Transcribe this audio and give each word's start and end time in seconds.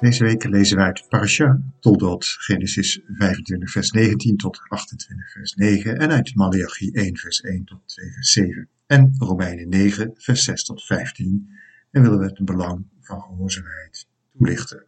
Deze 0.00 0.24
week 0.24 0.44
lezen 0.44 0.76
wij 0.76 0.86
uit 0.86 1.06
Parasha 1.08 1.60
Toldot, 1.80 2.24
Genesis 2.24 3.00
25 3.06 3.70
vers 3.70 3.90
19 3.90 4.36
tot 4.36 4.60
28 4.68 5.32
vers 5.32 5.54
9 5.54 5.98
en 5.98 6.10
uit 6.10 6.34
Malachi 6.34 6.90
1 6.90 7.16
vers 7.16 7.40
1 7.40 7.64
tot 7.64 7.80
2 7.84 8.12
vers 8.12 8.32
7 8.32 8.68
en 8.86 9.14
Romeinen 9.18 9.68
9 9.68 10.10
vers 10.14 10.44
6 10.44 10.64
tot 10.64 10.84
15 10.84 11.48
en 11.90 12.02
willen 12.02 12.18
we 12.18 12.24
het 12.24 12.44
belang 12.44 12.84
van 13.00 13.20
gehoorzaamheid 13.20 14.06
toelichten. 14.36 14.84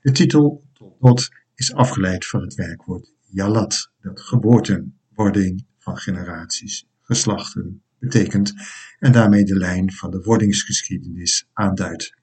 De 0.00 0.12
titel 0.12 0.64
Toldot 0.72 1.28
is 1.54 1.74
afgeleid 1.74 2.26
van 2.26 2.40
het 2.40 2.54
werkwoord 2.54 3.12
Yalat, 3.24 3.90
dat 4.00 4.20
geboorten, 4.20 4.98
wording 5.14 5.64
van 5.78 5.96
generaties, 5.96 6.86
geslachten 7.02 7.82
betekent 7.98 8.54
en 8.98 9.12
daarmee 9.12 9.44
de 9.44 9.56
lijn 9.56 9.92
van 9.92 10.10
de 10.10 10.22
wordingsgeschiedenis 10.22 11.48
aanduidt. 11.52 12.17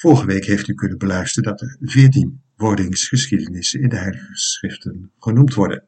Vorige 0.00 0.26
week 0.26 0.44
heeft 0.44 0.68
u 0.68 0.74
kunnen 0.74 0.98
beluisteren 0.98 1.50
dat 1.50 1.60
er 1.60 1.76
veertien 1.80 2.42
wordingsgeschiedenissen 2.56 3.80
in 3.80 3.88
de 3.88 3.96
Heilige 3.96 4.36
Schriften 4.36 5.12
genoemd 5.18 5.54
worden. 5.54 5.84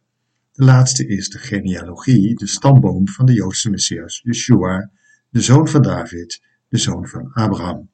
De 0.52 0.64
laatste 0.64 1.06
is 1.06 1.28
de 1.28 1.38
genealogie, 1.38 2.34
de 2.34 2.46
stamboom 2.46 3.08
van 3.08 3.26
de 3.26 3.32
Joodse 3.32 3.70
Messias, 3.70 4.20
Yeshua, 4.24 4.90
de 5.28 5.40
zoon 5.40 5.68
van 5.68 5.82
David, 5.82 6.42
de 6.68 6.78
zoon 6.78 7.08
van 7.08 7.32
Abraham. 7.32 7.90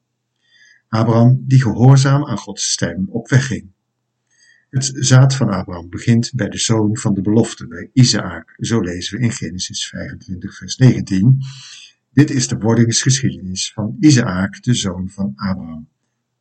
Abraham 0.87 1.43
die 1.47 1.61
gehoorzaam 1.61 2.25
aan 2.25 2.37
Gods 2.37 2.71
stem 2.71 3.05
op 3.09 3.29
weg 3.29 3.47
ging. 3.47 3.71
Het 4.69 4.91
zaad 4.93 5.35
van 5.35 5.49
Abraham 5.49 5.89
begint 5.89 6.31
bij 6.35 6.49
de 6.49 6.59
zoon 6.59 6.97
van 6.97 7.13
de 7.13 7.21
belofte, 7.21 7.67
bij 7.67 7.89
Isaac, 7.93 8.55
zo 8.57 8.79
lezen 8.79 9.17
we 9.17 9.23
in 9.23 9.31
Genesis 9.31 9.87
25 9.87 10.57
vers 10.57 10.77
19. 10.77 11.37
Dit 12.13 12.29
is 12.29 12.47
de 12.47 12.57
wordingsgeschiedenis 12.57 13.73
van 13.73 13.97
Isaac, 13.99 14.63
de 14.63 14.73
zoon 14.73 15.09
van 15.09 15.33
Abraham. 15.35 15.87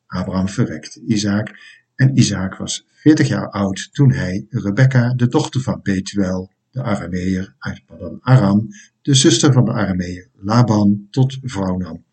Abraham 0.09 0.49
verwekte 0.49 1.01
Isaac 1.07 1.51
en 1.95 2.19
Isaac 2.19 2.57
was 2.57 2.87
veertig 2.91 3.29
jaar 3.29 3.51
oud 3.51 3.89
toen 3.93 4.13
hij 4.13 4.47
Rebekka, 4.51 5.15
de 5.15 5.29
dochter 5.29 5.61
van 5.61 5.81
Betuel, 5.83 6.53
de 6.71 6.83
Arameer 6.83 7.55
uit 7.59 7.83
Padan 7.87 8.19
Aram, 8.21 8.69
de 9.03 9.15
zuster 9.15 9.53
van 9.53 9.65
de 9.65 9.73
Arameer 9.73 10.29
Laban, 10.35 11.07
tot 11.11 11.39
vrouw 11.43 11.77
nam. 11.77 12.05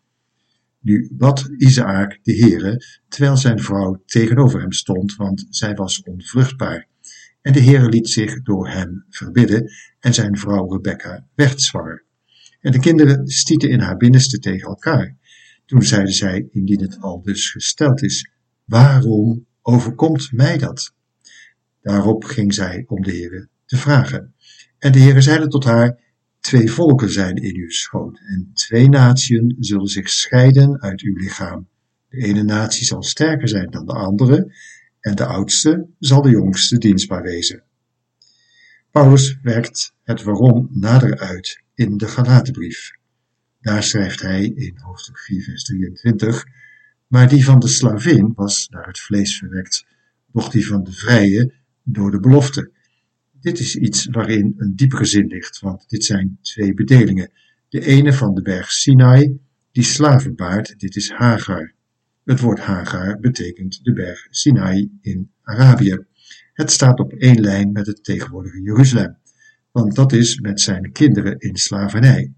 Nu 0.80 1.08
bad 1.12 1.50
Isaac 1.58 2.18
de 2.22 2.36
Heere, 2.36 2.82
terwijl 3.08 3.36
zijn 3.36 3.60
vrouw 3.60 4.02
tegenover 4.06 4.60
hem 4.60 4.72
stond, 4.72 5.16
want 5.16 5.46
zij 5.50 5.74
was 5.74 6.02
onvruchtbaar. 6.02 6.86
En 7.42 7.52
de 7.52 7.62
Heere 7.62 7.88
liet 7.88 8.08
zich 8.08 8.42
door 8.42 8.68
hem 8.68 9.04
verbidden, 9.10 9.70
en 10.00 10.14
zijn 10.14 10.38
vrouw 10.38 10.72
Rebekka 10.72 11.26
werd 11.34 11.62
zwanger. 11.62 12.04
En 12.60 12.72
de 12.72 12.78
kinderen 12.78 13.28
stieten 13.28 13.70
in 13.70 13.80
haar 13.80 13.96
binnenste 13.96 14.38
tegen 14.38 14.68
elkaar. 14.68 15.16
Toen 15.66 15.82
zeiden 15.82 16.12
zij, 16.12 16.48
indien 16.50 16.80
het 16.80 17.00
al 17.00 17.22
dus 17.22 17.50
gesteld 17.50 18.02
is, 18.02 18.30
waarom 18.64 19.46
overkomt 19.62 20.32
mij 20.32 20.58
dat? 20.58 20.94
Daarop 21.82 22.24
ging 22.24 22.54
zij 22.54 22.84
om 22.88 23.02
de 23.02 23.10
Heere 23.10 23.48
te 23.64 23.76
vragen. 23.76 24.34
En 24.78 24.92
de 24.92 24.98
Heere 24.98 25.20
zeide 25.20 25.48
tot 25.48 25.64
haar, 25.64 25.98
twee 26.40 26.70
volken 26.70 27.10
zijn 27.10 27.36
in 27.36 27.56
uw 27.56 27.70
schoot, 27.70 28.18
en 28.26 28.50
twee 28.52 28.88
natieën 28.88 29.56
zullen 29.58 29.86
zich 29.86 30.08
scheiden 30.08 30.80
uit 30.80 31.00
uw 31.00 31.16
lichaam. 31.16 31.68
De 32.08 32.16
ene 32.16 32.42
natie 32.42 32.84
zal 32.84 33.02
sterker 33.02 33.48
zijn 33.48 33.70
dan 33.70 33.86
de 33.86 33.92
andere, 33.92 34.54
en 35.00 35.14
de 35.14 35.24
oudste 35.24 35.86
zal 35.98 36.22
de 36.22 36.30
jongste 36.30 36.78
dienstbaar 36.78 37.22
wezen. 37.22 37.62
Paulus 38.90 39.38
werkt 39.42 39.94
het 40.02 40.22
waarom 40.22 40.68
nader 40.70 41.18
uit 41.18 41.62
in 41.74 41.96
de 41.96 42.08
Galatenbrief. 42.08 42.90
Daar 43.66 43.82
schrijft 43.82 44.20
hij 44.20 44.44
in 44.44 44.78
hoofdstuk 44.78 45.18
4, 45.18 45.42
vers 45.42 45.64
23, 45.64 46.46
maar 47.06 47.28
die 47.28 47.44
van 47.44 47.58
de 47.58 47.68
slavin 47.68 48.32
was 48.34 48.68
naar 48.68 48.86
het 48.86 48.98
vlees 48.98 49.38
verwekt, 49.38 49.86
doch 50.32 50.50
die 50.50 50.66
van 50.66 50.84
de 50.84 50.92
vrije 50.92 51.52
door 51.82 52.10
de 52.10 52.20
belofte. 52.20 52.70
Dit 53.40 53.58
is 53.58 53.76
iets 53.76 54.06
waarin 54.06 54.54
een 54.56 54.76
diepere 54.76 55.04
zin 55.04 55.26
ligt, 55.26 55.60
want 55.60 55.88
dit 55.88 56.04
zijn 56.04 56.38
twee 56.42 56.74
bedelingen. 56.74 57.30
De 57.68 57.86
ene 57.86 58.12
van 58.12 58.34
de 58.34 58.42
berg 58.42 58.72
Sinai, 58.72 59.38
die 59.72 59.84
slaven 59.84 60.34
baart, 60.34 60.78
dit 60.78 60.96
is 60.96 61.10
Hagar. 61.10 61.72
Het 62.24 62.40
woord 62.40 62.60
Hagar 62.60 63.20
betekent 63.20 63.84
de 63.84 63.92
berg 63.92 64.26
Sinai 64.30 64.98
in 65.00 65.30
Arabië. 65.42 66.04
Het 66.52 66.70
staat 66.70 67.00
op 67.00 67.12
één 67.12 67.40
lijn 67.40 67.72
met 67.72 67.86
het 67.86 68.04
tegenwoordige 68.04 68.62
Jeruzalem, 68.62 69.16
want 69.70 69.94
dat 69.94 70.12
is 70.12 70.40
met 70.40 70.60
zijn 70.60 70.92
kinderen 70.92 71.38
in 71.38 71.56
slavernij. 71.56 72.32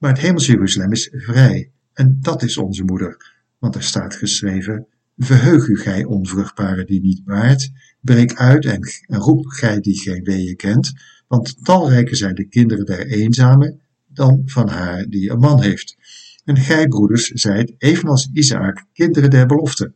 Maar 0.00 0.10
het 0.10 0.20
hemelse 0.20 0.52
Jeruzalem 0.52 0.92
is 0.92 1.08
vrij, 1.12 1.70
en 1.92 2.18
dat 2.20 2.42
is 2.42 2.56
onze 2.56 2.84
moeder, 2.84 3.32
want 3.58 3.74
er 3.74 3.82
staat 3.82 4.14
geschreven, 4.14 4.86
verheug 5.16 5.68
u 5.68 5.78
gij 5.78 6.04
onvruchtbare 6.04 6.84
die 6.84 7.00
niet 7.00 7.24
baart, 7.24 7.70
breek 8.00 8.34
uit 8.34 8.64
en, 8.64 8.88
roep 9.06 9.46
gij 9.46 9.80
die 9.80 10.00
geen 10.00 10.24
weeën 10.24 10.56
kent, 10.56 10.92
want 11.28 11.64
talrijker 11.64 12.16
zijn 12.16 12.34
de 12.34 12.44
kinderen 12.44 12.84
der 12.86 13.06
eenzame 13.06 13.78
dan 14.06 14.42
van 14.44 14.68
haar 14.68 15.06
die 15.08 15.30
een 15.30 15.38
man 15.38 15.62
heeft. 15.62 15.96
En 16.44 16.56
gij, 16.56 16.88
broeders, 16.88 17.26
zijt, 17.26 17.74
evenals 17.78 18.30
Isaac, 18.32 18.86
kinderen 18.92 19.30
der 19.30 19.46
belofte. 19.46 19.92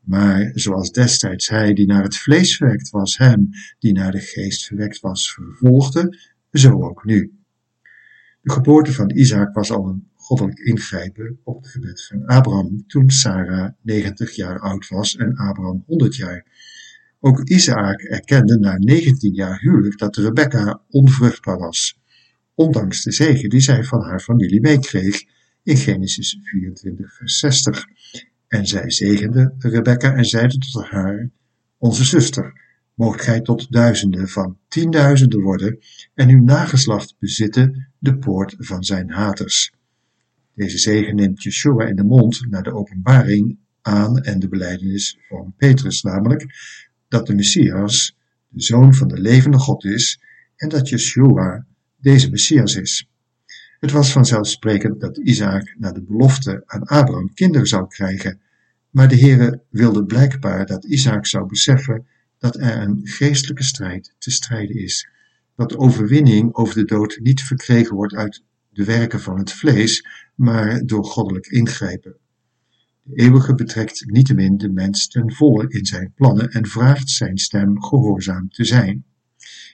Maar 0.00 0.50
zoals 0.54 0.90
destijds 0.90 1.48
hij 1.48 1.72
die 1.72 1.86
naar 1.86 2.02
het 2.02 2.16
vlees 2.16 2.56
verwekt 2.56 2.90
was, 2.90 3.18
hem 3.18 3.48
die 3.78 3.92
naar 3.92 4.12
de 4.12 4.20
geest 4.20 4.66
verwekt 4.66 5.00
was, 5.00 5.32
vervolgde, 5.32 6.18
zo 6.52 6.82
ook 6.82 7.04
nu. 7.04 7.39
De 8.42 8.52
geboorte 8.52 8.92
van 8.92 9.10
Isaac 9.10 9.54
was 9.54 9.70
al 9.70 9.88
een 9.88 10.08
goddelijk 10.16 10.58
ingrijpen 10.58 11.38
op 11.44 11.62
het 11.62 11.70
gebed 11.70 12.06
van 12.06 12.26
Abraham 12.26 12.86
toen 12.86 13.10
Sarah 13.10 13.72
90 13.82 14.34
jaar 14.34 14.60
oud 14.60 14.88
was 14.88 15.16
en 15.16 15.36
Abraham 15.36 15.84
100 15.86 16.16
jaar. 16.16 16.46
Ook 17.20 17.48
Isaac 17.48 18.00
erkende 18.00 18.58
na 18.58 18.76
19 18.78 19.34
jaar 19.34 19.58
huwelijk 19.60 19.98
dat 19.98 20.16
Rebecca 20.16 20.82
onvruchtbaar 20.88 21.58
was, 21.58 22.00
ondanks 22.54 23.02
de 23.02 23.12
zegen 23.12 23.48
die 23.48 23.60
zij 23.60 23.84
van 23.84 24.02
haar 24.02 24.20
familie 24.20 24.60
meekreeg 24.60 25.22
in 25.62 25.76
Genesis 25.76 26.38
24 26.42 27.16
vers 27.16 27.38
60. 27.38 27.84
En 28.48 28.66
zij 28.66 28.90
zegende 28.90 29.54
Rebecca 29.58 30.14
en 30.14 30.24
zeide 30.24 30.58
tot 30.58 30.84
haar, 30.84 31.30
onze 31.78 32.04
zuster, 32.04 32.60
moogt 33.00 33.22
gij 33.22 33.40
tot 33.40 33.72
duizenden 33.72 34.28
van 34.28 34.58
tienduizenden 34.68 35.40
worden 35.40 35.78
en 36.14 36.28
uw 36.28 36.42
nageslacht 36.42 37.14
bezitten 37.18 37.88
de 37.98 38.18
poort 38.18 38.54
van 38.58 38.84
zijn 38.84 39.10
haters. 39.10 39.72
Deze 40.54 40.78
zegen 40.78 41.16
neemt 41.16 41.42
Yeshua 41.42 41.86
in 41.86 41.96
de 41.96 42.04
mond 42.04 42.46
naar 42.50 42.62
de 42.62 42.74
openbaring 42.74 43.58
aan 43.82 44.18
en 44.18 44.38
de 44.38 44.48
beleidenis 44.48 45.18
van 45.28 45.54
Petrus, 45.56 46.02
namelijk 46.02 46.46
dat 47.08 47.26
de 47.26 47.34
Messias 47.34 48.16
de 48.48 48.62
zoon 48.62 48.94
van 48.94 49.08
de 49.08 49.20
levende 49.20 49.58
God 49.58 49.84
is 49.84 50.20
en 50.56 50.68
dat 50.68 50.88
Yeshua 50.88 51.66
deze 51.96 52.30
Messias 52.30 52.76
is. 52.76 53.08
Het 53.78 53.90
was 53.90 54.12
vanzelfsprekend 54.12 55.00
dat 55.00 55.16
Isaac 55.18 55.74
na 55.78 55.92
de 55.92 56.02
belofte 56.02 56.62
aan 56.66 56.82
Abraham 56.82 57.34
kinderen 57.34 57.66
zou 57.66 57.88
krijgen, 57.88 58.40
maar 58.90 59.08
de 59.08 59.18
Heere 59.18 59.62
wilde 59.70 60.04
blijkbaar 60.04 60.66
dat 60.66 60.84
Isaac 60.84 61.26
zou 61.26 61.46
beseffen 61.46 62.06
dat 62.40 62.56
er 62.56 62.82
een 62.82 63.00
geestelijke 63.02 63.64
strijd 63.64 64.14
te 64.18 64.30
strijden 64.30 64.76
is, 64.76 65.08
dat 65.56 65.68
de 65.68 65.78
overwinning 65.78 66.54
over 66.54 66.74
de 66.74 66.84
dood 66.84 67.18
niet 67.22 67.42
verkregen 67.42 67.94
wordt 67.94 68.14
uit 68.14 68.42
de 68.70 68.84
werken 68.84 69.20
van 69.20 69.38
het 69.38 69.52
vlees, 69.52 70.06
maar 70.34 70.86
door 70.86 71.04
goddelijk 71.04 71.46
ingrijpen. 71.46 72.16
De 73.02 73.16
eeuwige 73.16 73.54
betrekt 73.54 74.04
niettemin 74.06 74.56
de 74.56 74.68
mens 74.68 75.08
ten 75.08 75.32
volle 75.32 75.68
in 75.68 75.86
zijn 75.86 76.12
plannen 76.14 76.50
en 76.50 76.66
vraagt 76.66 77.08
zijn 77.08 77.38
stem 77.38 77.82
gehoorzaam 77.82 78.48
te 78.50 78.64
zijn. 78.64 79.04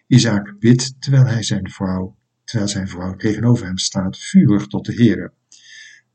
Isaac 0.07 0.59
bidt 0.59 0.95
terwijl 0.99 1.27
hij 1.27 1.43
zijn 1.43 1.71
vrouw, 1.71 2.17
terwijl 2.45 2.69
zijn 2.69 2.89
vrouw 2.89 3.17
tegenover 3.17 3.67
hem 3.67 3.79
staat, 3.79 4.19
vurig 4.19 4.67
tot 4.67 4.85
de 4.87 4.95
Heere. 4.95 5.33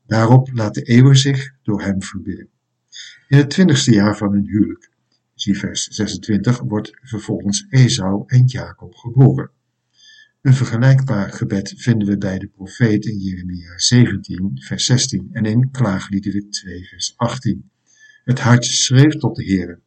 Daarop 0.06 0.50
laat 0.52 0.74
de 0.74 0.90
eeuw 0.90 1.12
zich 1.12 1.54
door 1.62 1.82
hem 1.82 2.02
verbidden. 2.02 2.48
In 3.28 3.38
het 3.38 3.50
twintigste 3.50 3.92
jaar 3.92 4.16
van 4.16 4.32
hun 4.32 4.46
huwelijk 4.46 4.91
zie 5.42 5.58
vers 5.58 5.86
26, 5.86 6.60
wordt 6.60 6.98
vervolgens 7.02 7.66
Esau 7.68 8.24
en 8.26 8.44
Jacob 8.44 8.94
geboren. 8.94 9.50
Een 10.40 10.54
vergelijkbaar 10.54 11.32
gebed 11.32 11.74
vinden 11.76 12.08
we 12.08 12.18
bij 12.18 12.38
de 12.38 12.46
profeet 12.46 13.04
in 13.04 13.18
Jeremia 13.18 13.78
17, 13.78 14.50
vers 14.54 14.84
16 14.84 15.28
en 15.32 15.44
in 15.44 15.70
Klaagliederen 15.70 16.50
2, 16.50 16.84
vers 16.88 17.12
18. 17.16 17.70
Het 18.24 18.40
hart 18.40 18.64
schreef 18.64 19.14
tot 19.14 19.36
de 19.36 19.44
Heere, 19.44 19.78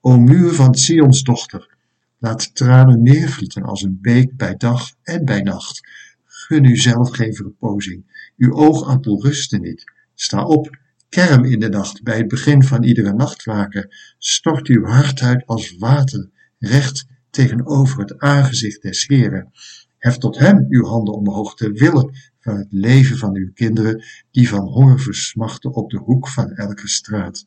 O 0.00 0.18
muur 0.18 0.52
van 0.52 0.74
Sions 0.74 1.22
dochter, 1.22 1.76
laat 2.18 2.54
tranen 2.54 3.02
neervlieten 3.02 3.62
als 3.62 3.82
een 3.82 3.98
beek 4.00 4.36
bij 4.36 4.56
dag 4.56 4.90
en 5.02 5.24
bij 5.24 5.40
nacht. 5.40 5.88
Gun 6.24 6.64
u 6.64 6.76
zelf 6.76 7.10
geen 7.10 7.34
verpozing, 7.34 8.32
uw 8.36 8.52
oogappel 8.52 9.22
rusten 9.22 9.60
niet. 9.60 9.84
Sta 10.14 10.44
op, 10.44 10.78
kerm 11.08 11.44
in 11.44 11.60
de 11.60 11.68
nacht, 11.68 12.02
bij 12.02 12.16
het 12.16 12.28
begin 12.28 12.62
van 12.62 12.82
iedere 12.82 13.12
nachtwaken. 13.12 13.88
Stort 14.18 14.66
uw 14.66 14.84
hart 14.84 15.20
uit 15.20 15.46
als 15.46 15.76
water, 15.76 16.30
recht 16.58 17.06
tegenover 17.30 18.00
het 18.00 18.18
aangezicht 18.18 18.82
des 18.82 19.06
Heren. 19.06 19.50
Hef 19.98 20.16
tot 20.16 20.38
hem 20.38 20.66
uw 20.68 20.84
handen 20.84 21.14
omhoog 21.14 21.54
ter 21.54 21.72
wille 21.72 22.10
van 22.40 22.56
het 22.56 22.66
leven 22.70 23.16
van 23.16 23.36
uw 23.36 23.52
kinderen, 23.52 24.04
die 24.30 24.48
van 24.48 24.66
honger 24.66 25.00
versmachten 25.00 25.74
op 25.74 25.90
de 25.90 25.98
hoek 25.98 26.28
van 26.28 26.50
elke 26.50 26.88
straat. 26.88 27.46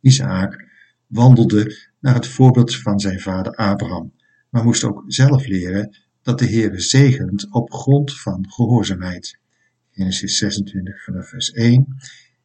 Isaac 0.00 0.64
wandelde 1.06 1.76
naar 2.00 2.14
het 2.14 2.26
voorbeeld 2.26 2.76
van 2.76 3.00
zijn 3.00 3.20
vader 3.20 3.54
Abraham, 3.54 4.12
maar 4.50 4.64
moest 4.64 4.84
ook 4.84 5.04
zelf 5.06 5.46
leren 5.46 5.96
dat 6.22 6.38
de 6.38 6.46
Heere 6.46 6.80
zegent 6.80 7.52
op 7.52 7.72
grond 7.72 8.20
van 8.20 8.46
gehoorzaamheid. 8.48 9.38
Genesis 9.96 10.38
26 10.38 11.04
vanaf 11.04 11.28
vers 11.28 11.52
1. 11.52 11.96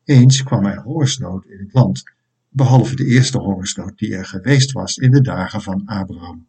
Eens 0.03 0.43
kwam 0.43 0.65
er 0.65 0.81
hongersnood 0.81 1.45
in 1.45 1.59
het 1.59 1.73
land, 1.73 2.03
behalve 2.49 2.95
de 2.95 3.05
eerste 3.05 3.37
hongersnood 3.37 3.97
die 3.97 4.15
er 4.15 4.25
geweest 4.25 4.71
was 4.71 4.97
in 4.97 5.11
de 5.11 5.21
dagen 5.21 5.61
van 5.61 5.85
Abraham. 5.85 6.47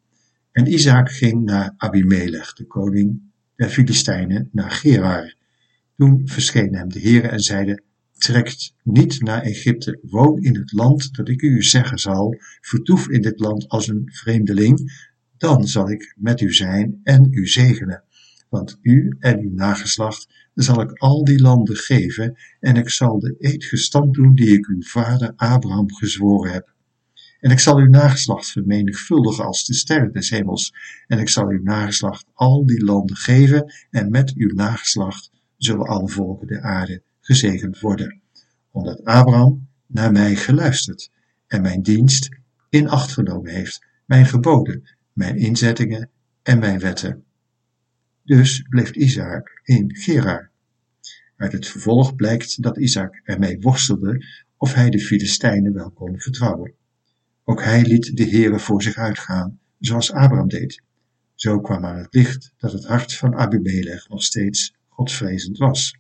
En 0.53 0.73
Isaac 0.73 1.11
ging 1.11 1.45
naar 1.45 1.75
Abimelech, 1.77 2.53
de 2.53 2.67
koning 2.67 3.21
der 3.57 3.69
Filistijnen, 3.69 4.49
naar 4.53 4.71
Gerar. 4.71 5.35
Toen 5.97 6.29
verscheen 6.29 6.75
hem 6.75 6.89
de 6.89 7.01
Heere 7.01 7.29
en 7.29 7.41
zeide, 7.41 7.83
trekt 8.13 8.75
niet 8.83 9.21
naar 9.21 9.43
Egypte, 9.43 9.99
woon 10.03 10.43
in 10.43 10.57
het 10.57 10.73
land 10.73 11.15
dat 11.15 11.29
ik 11.29 11.43
u 11.43 11.63
zeggen 11.63 11.99
zal, 11.99 12.37
vertoef 12.61 13.09
in 13.09 13.23
dit 13.23 13.41
land 13.41 13.69
als 13.69 13.89
een 13.89 14.09
vreemdeling, 14.13 15.09
dan 15.37 15.67
zal 15.69 15.91
ik 15.91 16.15
met 16.17 16.41
u 16.41 16.53
zijn 16.53 17.01
en 17.03 17.29
u 17.31 17.47
zegenen. 17.47 18.05
Want 18.53 18.79
u 18.83 19.17
en 19.19 19.39
uw 19.39 19.55
nageslacht 19.55 20.29
zal 20.55 20.81
ik 20.81 20.93
al 20.93 21.25
die 21.25 21.41
landen 21.41 21.77
geven, 21.77 22.39
en 22.61 22.77
ik 22.77 22.91
zal 22.91 23.19
de 23.19 23.35
eed 23.39 23.65
gestand 23.65 24.15
doen 24.15 24.35
die 24.35 24.59
ik 24.59 24.67
uw 24.67 24.83
vader 24.83 25.33
Abraham 25.37 25.95
gezworen 25.95 26.53
heb. 26.53 26.75
En 27.41 27.51
ik 27.51 27.59
zal 27.59 27.77
uw 27.77 27.89
nageslacht 27.89 28.51
vermenigvuldigen 28.51 29.45
als 29.45 29.65
de 29.65 29.75
sterren 29.75 30.13
des 30.13 30.31
hemels, 30.31 30.75
en 31.07 31.19
ik 31.19 31.29
zal 31.29 31.49
uw 31.49 31.63
nageslacht 31.63 32.25
al 32.33 32.67
die 32.67 32.85
landen 32.85 33.17
geven, 33.17 33.73
en 33.91 34.11
met 34.11 34.33
uw 34.35 34.55
nageslacht 34.55 35.31
zullen 35.57 35.87
alle 35.87 36.09
volken 36.09 36.47
der 36.47 36.61
aarde 36.63 37.03
gezegend 37.21 37.81
worden, 37.81 38.21
omdat 38.71 39.05
Abraham 39.05 39.69
naar 39.87 40.13
mij 40.13 40.37
geluisterd 40.37 41.11
en 41.47 41.63
mijn 41.63 41.83
dienst 41.83 42.29
in 42.69 42.89
acht 42.89 43.13
genomen 43.13 43.51
heeft, 43.51 43.87
mijn 44.07 44.27
geboden, 44.27 44.89
mijn 45.13 45.37
inzettingen 45.37 46.11
en 46.43 46.59
mijn 46.59 46.79
wetten. 46.79 47.25
Dus 48.25 48.63
bleef 48.69 48.91
Isaac 48.91 49.61
in 49.65 49.97
Gerar. 49.97 50.51
Uit 51.37 51.53
het 51.53 51.67
vervolg 51.67 52.15
blijkt 52.15 52.63
dat 52.63 52.79
Isaac 52.79 53.21
ermee 53.25 53.61
worstelde 53.61 54.25
of 54.57 54.75
hij 54.75 54.91
de 54.91 55.01
Filistijnen 55.01 55.73
wel 55.73 55.91
kon 55.91 56.21
vertrouwen. 56.21 56.73
Ook 57.45 57.63
hij 57.63 57.83
liet 57.83 58.17
de 58.17 58.29
Heere 58.29 58.59
voor 58.59 58.83
zich 58.83 58.97
uitgaan, 58.97 59.59
zoals 59.79 60.13
Abraham 60.13 60.49
deed. 60.49 60.83
Zo 61.35 61.61
kwam 61.61 61.85
aan 61.85 61.99
het 61.99 62.15
licht 62.15 62.53
dat 62.57 62.73
het 62.73 62.87
hart 62.87 63.15
van 63.15 63.35
Abimelech 63.35 64.09
nog 64.09 64.23
steeds 64.23 64.75
godvrezend 64.89 65.59
was. 65.59 65.97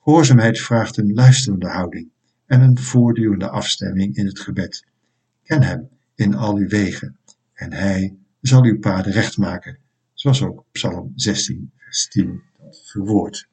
Gehoorzaamheid 0.00 0.60
vraagt 0.60 0.96
een 0.96 1.12
luisterende 1.12 1.68
houding 1.68 2.10
en 2.46 2.60
een 2.60 2.78
voortdurende 2.78 3.48
afstemming 3.48 4.16
in 4.16 4.26
het 4.26 4.40
gebed. 4.40 4.84
Ken 5.42 5.62
hem 5.62 5.88
in 6.14 6.34
al 6.34 6.56
uw 6.56 6.68
wegen 6.68 7.16
en 7.52 7.72
hij 7.72 8.16
zal 8.40 8.64
uw 8.64 8.78
paden 8.78 9.12
recht 9.12 9.36
maken, 9.36 9.78
zoals 10.22 10.42
ook 10.42 10.64
Psalm 10.72 11.12
16, 11.14 11.72
vers 11.76 12.08
10 12.08 12.42
dat 12.58 12.82
verwoordt. 12.84 13.48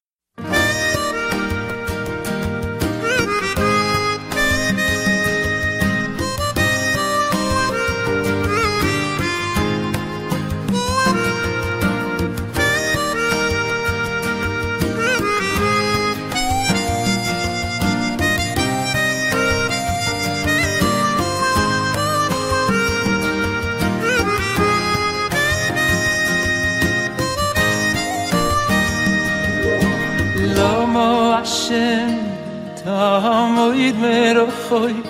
Moid 33.00 33.96
mer 34.02 34.38
khoik 34.68 35.08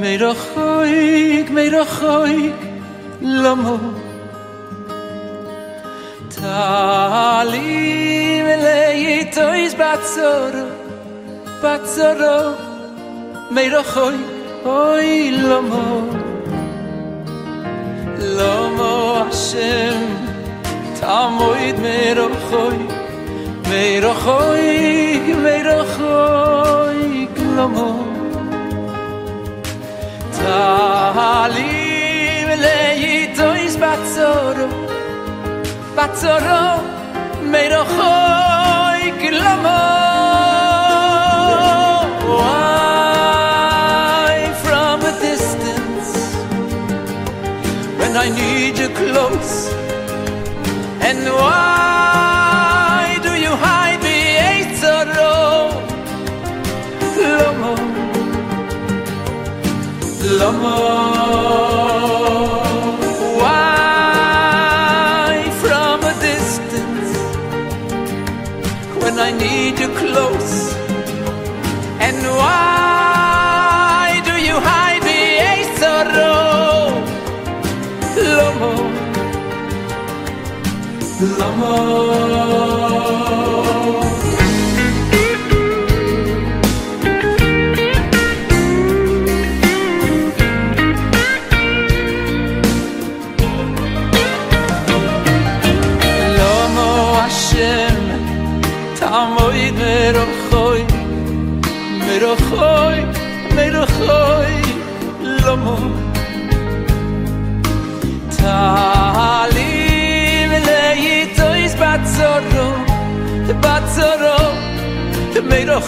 mer 0.00 0.22
khoik 0.44 1.48
mer 1.56 1.74
khoik 1.96 2.60
lamo 3.42 3.78
tali 6.36 7.62
melei 8.46 9.30
tois 9.36 9.72
batzor 9.80 10.54
batzor 11.62 12.20
mer 13.56 13.74
khoik 13.92 14.26
oi 14.64 15.12
lamo 15.50 15.86
lamo 18.38 18.94
ashem 19.26 20.00
tamoid 21.00 21.76
mer 21.86 22.18
khoik 22.48 23.01
veirochoig, 23.72 25.24
veirochoig, 25.46 27.34
lomo. 27.56 27.90
Talim 30.38 31.58
lehi. 32.64 33.12
I 48.24 48.28
need 48.28 48.78
you 48.78 48.88
close 48.90 49.72
and 51.00 51.24
why? 51.38 52.31
Oh. 60.64 61.21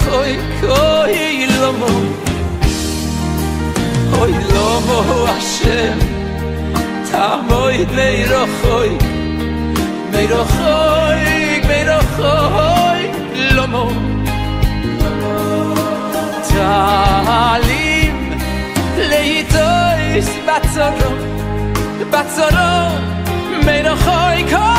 khoy 0.01 0.31
khoy 0.61 1.15
lomo 1.61 1.91
khoy 4.11 4.33
lomo 4.53 4.99
ashem 5.35 5.99
tamoy 7.11 7.77
mer 7.95 8.31
khoy 8.61 9.19
מרחוק, 10.11 11.65
מרחוק, 11.67 13.15
למו 13.35 13.89
תעלים 16.49 18.33
לאיתויס 18.97 20.29
בצורו, 20.45 21.15
בצורו 22.11 22.97
מרחוק, 23.65 24.53
אוי, 24.53 24.72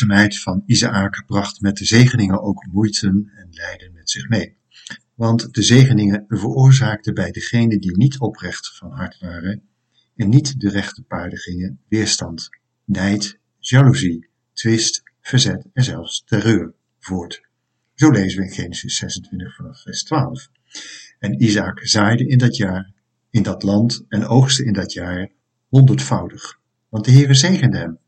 Gehoorzaamheid 0.00 0.42
van 0.42 0.62
Isaac 0.66 1.22
bracht 1.26 1.60
met 1.60 1.76
de 1.76 1.84
zegeningen 1.84 2.42
ook 2.42 2.66
moeite 2.72 3.06
en 3.08 3.48
lijden 3.50 3.92
met 3.92 4.10
zich 4.10 4.28
mee. 4.28 4.56
Want 5.14 5.54
de 5.54 5.62
zegeningen 5.62 6.24
veroorzaakten 6.28 7.14
bij 7.14 7.30
degenen 7.30 7.80
die 7.80 7.96
niet 7.96 8.18
oprecht 8.18 8.76
van 8.76 8.90
hart 8.90 9.18
waren 9.18 9.62
en 10.16 10.28
niet 10.28 10.60
de 10.60 10.68
rechte 10.68 11.02
paarden 11.02 11.38
gingen, 11.38 11.80
weerstand, 11.88 12.48
nijd, 12.84 13.38
jaloezie, 13.58 14.28
twist, 14.52 15.02
verzet 15.20 15.66
en 15.72 15.84
zelfs 15.84 16.22
terreur 16.24 16.74
voort. 16.98 17.48
Zo 17.94 18.10
lezen 18.10 18.40
we 18.40 18.46
in 18.46 18.52
Genesis 18.52 18.96
26 18.96 19.54
vanaf 19.54 19.82
vers 19.82 20.02
12. 20.04 20.48
En 21.18 21.42
Isaac 21.42 21.80
zaaide 21.86 22.26
in 22.26 22.38
dat 22.38 22.56
jaar, 22.56 22.92
in 23.30 23.42
dat 23.42 23.62
land 23.62 24.04
en 24.08 24.26
oogste 24.26 24.64
in 24.64 24.72
dat 24.72 24.92
jaar 24.92 25.30
honderdvoudig. 25.68 26.58
Want 26.88 27.04
de 27.04 27.10
Heere 27.10 27.34
zegende 27.34 27.78
hem. 27.78 27.98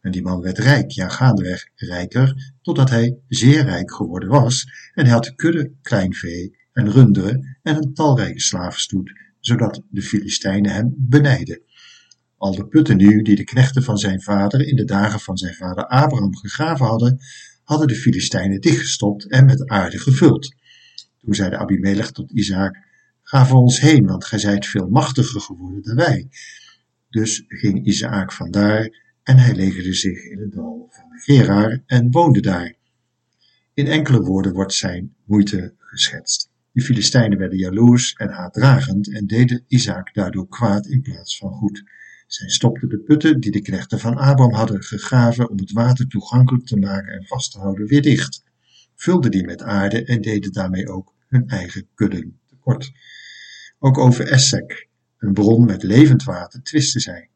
En 0.00 0.10
die 0.10 0.22
man 0.22 0.40
werd 0.40 0.58
rijk, 0.58 0.90
ja 0.90 1.08
gaandeweg 1.08 1.68
rijker, 1.74 2.52
totdat 2.62 2.90
hij 2.90 3.18
zeer 3.28 3.62
rijk 3.64 3.94
geworden 3.94 4.28
was. 4.28 4.66
En 4.94 5.04
hij 5.04 5.14
had 5.14 5.34
kudde 5.34 5.72
kleinvee 5.82 6.58
en 6.72 6.90
runderen 6.90 7.58
en 7.62 7.76
een 7.76 7.94
talrijke 7.94 8.40
slavenstoet, 8.40 9.12
zodat 9.40 9.82
de 9.90 10.02
Filistijnen 10.02 10.72
hem 10.72 10.94
benijden. 10.96 11.62
Al 12.36 12.54
de 12.54 12.66
putten 12.66 12.96
nu, 12.96 13.22
die 13.22 13.36
de 13.36 13.44
knechten 13.44 13.82
van 13.82 13.98
zijn 13.98 14.22
vader 14.22 14.66
in 14.66 14.76
de 14.76 14.84
dagen 14.84 15.20
van 15.20 15.36
zijn 15.36 15.54
vader 15.54 15.86
Abraham 15.86 16.36
gegraven 16.36 16.86
hadden, 16.86 17.18
hadden 17.64 17.88
de 17.88 17.94
Filistijnen 17.94 18.60
dichtgestopt 18.60 19.28
en 19.28 19.44
met 19.44 19.68
aarde 19.68 19.98
gevuld. 19.98 20.54
Toen 21.18 21.34
zeide 21.34 21.56
Abimelech 21.56 22.10
tot 22.10 22.30
Isaac, 22.30 22.76
ga 23.22 23.46
voor 23.46 23.60
ons 23.60 23.80
heen, 23.80 24.06
want 24.06 24.24
gij 24.24 24.38
zijt 24.38 24.66
veel 24.66 24.88
machtiger 24.88 25.40
geworden 25.40 25.82
dan 25.82 25.96
wij. 25.96 26.28
Dus 27.10 27.44
ging 27.48 27.86
Isaac 27.86 28.32
vandaar 28.32 29.09
en 29.22 29.38
hij 29.38 29.54
legerde 29.54 29.94
zich 29.94 30.24
in 30.24 30.38
het 30.38 30.52
dal 30.52 30.88
van 30.90 31.18
Gerar 31.18 31.82
en 31.86 32.10
woonde 32.10 32.40
daar. 32.40 32.74
In 33.74 33.86
enkele 33.86 34.20
woorden 34.20 34.52
wordt 34.52 34.74
zijn 34.74 35.14
moeite 35.24 35.74
geschetst. 35.78 36.50
De 36.72 36.82
Filistijnen 36.82 37.38
werden 37.38 37.58
jaloers 37.58 38.12
en 38.12 38.28
haatdragend 38.28 39.12
en 39.12 39.26
deden 39.26 39.64
Isaac 39.68 40.14
daardoor 40.14 40.48
kwaad 40.48 40.86
in 40.86 41.02
plaats 41.02 41.38
van 41.38 41.52
goed. 41.52 41.82
Zij 42.26 42.48
stopten 42.48 42.88
de 42.88 42.98
putten 42.98 43.40
die 43.40 43.50
de 43.50 43.60
knechten 43.60 43.98
van 43.98 44.16
Abraham 44.16 44.54
hadden 44.54 44.82
gegraven 44.82 45.50
om 45.50 45.58
het 45.58 45.72
water 45.72 46.06
toegankelijk 46.06 46.66
te 46.66 46.76
maken 46.76 47.12
en 47.12 47.26
vast 47.26 47.52
te 47.52 47.58
houden 47.58 47.86
weer 47.86 48.02
dicht, 48.02 48.42
vulden 48.94 49.30
die 49.30 49.44
met 49.44 49.62
aarde 49.62 50.04
en 50.04 50.20
deden 50.20 50.52
daarmee 50.52 50.88
ook 50.88 51.14
hun 51.28 51.48
eigen 51.48 51.86
kudden 51.94 52.38
tekort. 52.46 52.92
Ook 53.78 53.98
over 53.98 54.28
Essek, 54.28 54.88
een 55.18 55.32
bron 55.32 55.64
met 55.64 55.82
levend 55.82 56.24
water, 56.24 56.62
twisten 56.62 57.00
zij. 57.00 57.29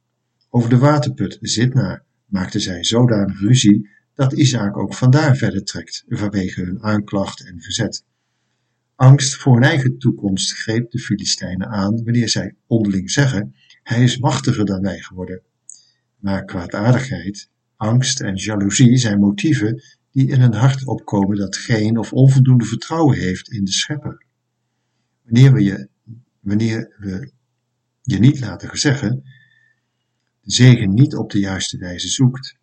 Over 0.56 0.70
de 0.70 0.78
waterput 0.78 1.38
Zitna 1.40 2.04
maakten 2.26 2.60
zij 2.60 2.84
zodanig 2.84 3.40
ruzie 3.40 3.88
dat 4.14 4.32
Isaac 4.32 4.76
ook 4.76 4.94
vandaar 4.94 5.36
verder 5.36 5.64
trekt 5.64 6.04
vanwege 6.08 6.60
hun 6.60 6.82
aanklacht 6.82 7.46
en 7.46 7.60
verzet. 7.60 8.04
Angst 8.94 9.36
voor 9.36 9.54
hun 9.54 9.62
eigen 9.62 9.98
toekomst 9.98 10.52
greep 10.52 10.90
de 10.90 10.98
Filistijnen 10.98 11.68
aan 11.68 12.04
wanneer 12.04 12.28
zij 12.28 12.54
onderling 12.66 13.10
zeggen: 13.10 13.54
Hij 13.82 14.02
is 14.02 14.18
machtiger 14.18 14.64
dan 14.64 14.80
wij 14.80 14.98
geworden. 14.98 15.42
Maar 16.18 16.44
kwaadaardigheid, 16.44 17.50
angst 17.76 18.20
en 18.20 18.34
jaloezie 18.34 18.96
zijn 18.96 19.18
motieven 19.18 19.82
die 20.10 20.28
in 20.28 20.40
een 20.40 20.54
hart 20.54 20.86
opkomen 20.86 21.36
dat 21.36 21.56
geen 21.56 21.98
of 21.98 22.12
onvoldoende 22.12 22.64
vertrouwen 22.64 23.18
heeft 23.18 23.48
in 23.48 23.64
de 23.64 23.72
schepper. 23.72 24.24
Wanneer 25.22 25.52
we 25.52 25.62
je, 25.62 25.88
wanneer 26.40 26.94
we 26.98 27.32
je 28.02 28.18
niet 28.18 28.40
laten 28.40 28.78
zeggen, 28.78 29.22
zegen 30.44 30.94
niet 30.94 31.16
op 31.16 31.30
de 31.30 31.38
juiste 31.38 31.78
wijze 31.78 32.08
zoekt, 32.08 32.56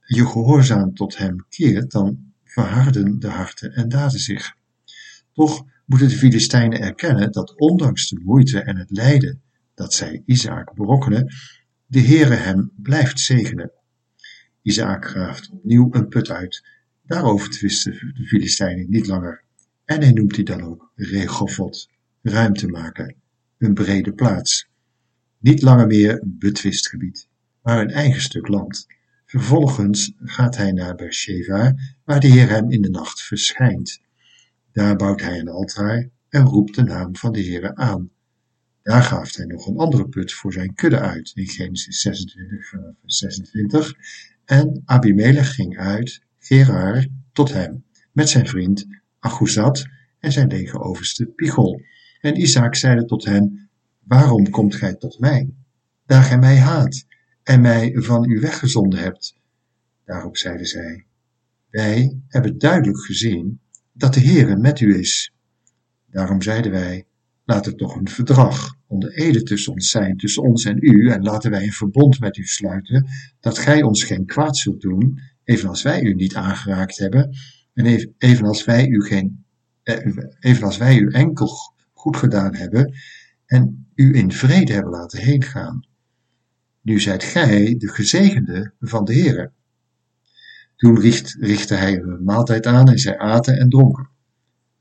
je 0.00 0.26
gehoorzaam 0.26 0.94
tot 0.94 1.16
hem 1.16 1.44
keert, 1.48 1.90
dan 1.90 2.32
verharden 2.44 3.18
de 3.18 3.28
harten 3.28 3.72
en 3.72 3.88
daden 3.88 4.20
zich. 4.20 4.54
Toch 5.32 5.64
moeten 5.84 6.08
de 6.08 6.16
Filistijnen 6.16 6.80
erkennen 6.80 7.32
dat 7.32 7.58
ondanks 7.58 8.08
de 8.08 8.20
moeite 8.24 8.60
en 8.60 8.76
het 8.76 8.90
lijden 8.90 9.42
dat 9.74 9.94
zij 9.94 10.22
Isaac 10.26 10.74
berokkenen, 10.74 11.34
de 11.86 12.00
Heere 12.00 12.34
hem 12.34 12.70
blijft 12.76 13.20
zegenen. 13.20 13.70
Isaac 14.62 15.04
graaft 15.04 15.50
opnieuw 15.50 15.88
een 15.90 16.08
put 16.08 16.30
uit. 16.30 16.64
Daarover 17.02 17.50
twisten 17.50 17.92
de 17.92 18.26
Filistijnen 18.26 18.90
niet 18.90 19.06
langer. 19.06 19.44
En 19.84 20.02
hij 20.02 20.12
noemt 20.12 20.34
die 20.34 20.44
dan 20.44 20.62
ook 20.62 20.92
Rehovot, 20.94 21.90
ruimte 22.22 22.68
maken, 22.68 23.14
een 23.58 23.74
brede 23.74 24.12
plaats. 24.12 24.68
Niet 25.46 25.62
langer 25.62 25.86
meer 25.86 26.22
betwist 26.24 26.88
gebied, 26.88 27.28
maar 27.62 27.80
een 27.80 27.90
eigen 27.90 28.20
stuk 28.20 28.48
land. 28.48 28.86
Vervolgens 29.26 30.12
gaat 30.18 30.56
hij 30.56 30.72
naar 30.72 30.94
Beersheba, 30.94 31.74
waar 32.04 32.20
de 32.20 32.26
Heer 32.26 32.48
hem 32.48 32.70
in 32.70 32.82
de 32.82 32.90
nacht 32.90 33.22
verschijnt. 33.22 34.00
Daar 34.72 34.96
bouwt 34.96 35.20
hij 35.20 35.38
een 35.38 35.48
altaar 35.48 36.08
en 36.28 36.44
roept 36.44 36.74
de 36.74 36.82
naam 36.82 37.16
van 37.16 37.32
de 37.32 37.44
Heere 37.44 37.74
aan. 37.74 38.10
Daar 38.82 39.02
gaaft 39.02 39.36
hij 39.36 39.46
nog 39.46 39.66
een 39.66 39.76
andere 39.76 40.08
put 40.08 40.32
voor 40.32 40.52
zijn 40.52 40.74
kudde 40.74 40.98
uit, 41.00 41.32
in 41.34 41.48
Genesis 41.48 42.00
26 42.00 42.68
vanaf 42.68 42.94
26. 43.04 43.92
En 44.44 44.82
Abimelech 44.84 45.54
ging 45.54 45.78
uit, 45.78 46.22
Gerar, 46.38 47.06
tot 47.32 47.52
hem, 47.52 47.84
met 48.12 48.28
zijn 48.28 48.46
vriend 48.46 48.86
Achuzat 49.18 49.86
en 50.18 50.32
zijn 50.32 50.48
legeroverste 50.48 51.26
Pichol. 51.26 51.80
En 52.20 52.40
Isaac 52.40 52.76
zeide 52.76 53.04
tot 53.04 53.24
hen, 53.24 53.65
waarom 54.06 54.50
komt 54.50 54.74
gij 54.74 54.94
tot 54.94 55.18
mij, 55.18 55.50
daar 56.06 56.22
gij 56.22 56.38
mij 56.38 56.58
haat 56.58 57.04
en 57.42 57.60
mij 57.60 57.92
van 57.94 58.30
u 58.30 58.40
weggezonden 58.40 58.98
hebt? 58.98 59.36
Daarop 60.04 60.36
zeiden 60.36 60.66
zij, 60.66 61.06
wij 61.70 62.18
hebben 62.28 62.58
duidelijk 62.58 63.04
gezien 63.04 63.60
dat 63.92 64.14
de 64.14 64.20
Heere 64.20 64.56
met 64.56 64.80
u 64.80 64.98
is. 64.98 65.32
Daarom 66.10 66.42
zeiden 66.42 66.70
wij, 66.70 67.06
laat 67.44 67.66
er 67.66 67.74
toch 67.74 67.96
een 67.96 68.08
verdrag 68.08 68.74
onder 68.86 69.12
ede 69.12 69.42
tussen 69.42 69.72
ons 69.72 69.90
zijn, 69.90 70.16
tussen 70.16 70.42
ons 70.42 70.64
en 70.64 70.76
u, 70.80 71.10
en 71.10 71.22
laten 71.22 71.50
wij 71.50 71.62
een 71.62 71.72
verbond 71.72 72.20
met 72.20 72.36
u 72.36 72.44
sluiten, 72.44 73.06
dat 73.40 73.58
gij 73.58 73.82
ons 73.82 74.04
geen 74.04 74.26
kwaad 74.26 74.56
zult 74.56 74.80
doen, 74.80 75.20
evenals 75.44 75.82
wij 75.82 76.02
u 76.02 76.14
niet 76.14 76.34
aangeraakt 76.34 76.98
hebben, 76.98 77.36
en 77.74 78.14
evenals 78.18 78.64
wij 78.64 78.86
u 78.86 79.02
geen, 79.04 79.44
eh, 79.82 80.14
evenals 80.38 80.76
wij 80.76 80.98
u 80.98 81.10
enkel 81.10 81.48
goed 81.92 82.16
gedaan 82.16 82.54
hebben, 82.54 82.94
en 83.46 83.86
u 83.94 84.14
in 84.16 84.32
vrede 84.32 84.72
hebben 84.72 84.92
laten 84.92 85.18
heengaan. 85.18 85.86
Nu 86.80 87.00
zijt 87.00 87.24
gij 87.24 87.74
de 87.78 87.88
gezegende 87.88 88.72
van 88.80 89.04
de 89.04 89.12
Heere. 89.12 89.52
Toen 90.76 91.00
richt, 91.00 91.36
richtte 91.40 91.74
hij 91.74 92.00
een 92.00 92.24
maaltijd 92.24 92.66
aan 92.66 92.88
en 92.88 92.98
zij 92.98 93.18
aten 93.18 93.58
en 93.58 93.68
dronken. 93.68 94.08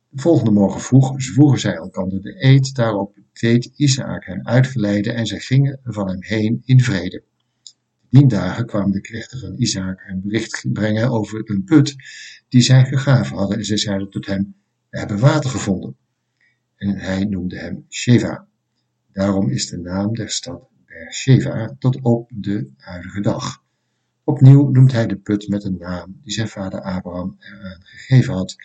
De 0.09 0.21
volgende 0.21 0.51
morgen 0.51 0.81
vroeg 0.81 1.21
zwoegen 1.21 1.59
zij 1.59 1.73
elkander 1.73 2.21
de 2.21 2.43
eed. 2.43 2.75
Daarop 2.75 3.17
deed 3.33 3.71
Isaac 3.75 4.25
hen 4.25 4.45
uitgeleiden 4.45 5.15
en 5.15 5.25
zij 5.25 5.39
gingen 5.39 5.79
van 5.83 6.07
hem 6.07 6.23
heen 6.23 6.61
in 6.65 6.79
vrede. 6.79 7.23
Dien 8.09 8.27
dagen 8.27 8.65
kwamen 8.65 8.91
de 8.91 9.01
knechten 9.01 9.39
van 9.39 9.55
Isaac 9.57 10.01
hem 10.05 10.21
bericht 10.21 10.65
brengen 10.73 11.09
over 11.09 11.49
een 11.49 11.63
put 11.63 11.95
die 12.49 12.61
zij 12.61 12.85
gegraven 12.85 13.37
hadden. 13.37 13.57
En 13.57 13.65
zij 13.65 13.77
zeiden 13.77 14.09
tot 14.09 14.25
hem, 14.25 14.55
we 14.89 14.99
hebben 14.99 15.19
water 15.19 15.49
gevonden. 15.49 15.95
En 16.75 16.97
hij 16.97 17.25
noemde 17.25 17.57
hem 17.57 17.85
Sheva. 17.89 18.47
Daarom 19.15 19.49
is 19.49 19.67
de 19.67 19.77
naam 19.77 20.13
der 20.13 20.29
stad 20.29 20.67
Beersheva 20.85 21.75
tot 21.79 22.01
op 22.01 22.31
de 22.33 22.69
huidige 22.77 23.21
dag. 23.21 23.63
Opnieuw 24.23 24.69
noemt 24.69 24.91
hij 24.91 25.07
de 25.07 25.15
put 25.15 25.47
met 25.47 25.63
een 25.63 25.77
naam 25.77 26.19
die 26.23 26.33
zijn 26.33 26.47
vader 26.47 26.81
Abraham 26.81 27.35
eraan 27.39 27.81
gegeven 27.83 28.33
had. 28.33 28.55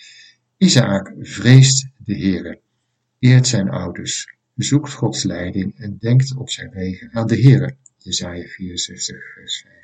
Isaac 0.57 1.15
vreest 1.19 1.89
de 1.99 2.19
Heere, 2.19 2.61
eert 3.19 3.47
zijn 3.47 3.69
ouders, 3.69 4.35
zoekt 4.55 4.93
Gods 4.93 5.23
leiding 5.23 5.79
en 5.79 5.97
denkt 5.99 6.37
op 6.37 6.51
zijn 6.51 6.71
wegen 6.71 7.13
aan 7.13 7.27
de 7.27 7.41
Heere. 7.41 7.77
Jesaja 7.97 8.47
64 8.47 9.17
vers 9.35 9.65
5. 9.67 9.75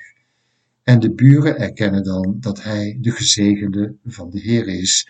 En 0.83 1.01
de 1.01 1.15
buren 1.15 1.59
erkennen 1.59 2.05
dan 2.05 2.37
dat 2.41 2.63
hij 2.63 2.99
de 3.01 3.11
gezegende 3.11 3.95
van 4.05 4.31
de 4.31 4.41
Heere 4.41 4.79
is, 4.79 5.09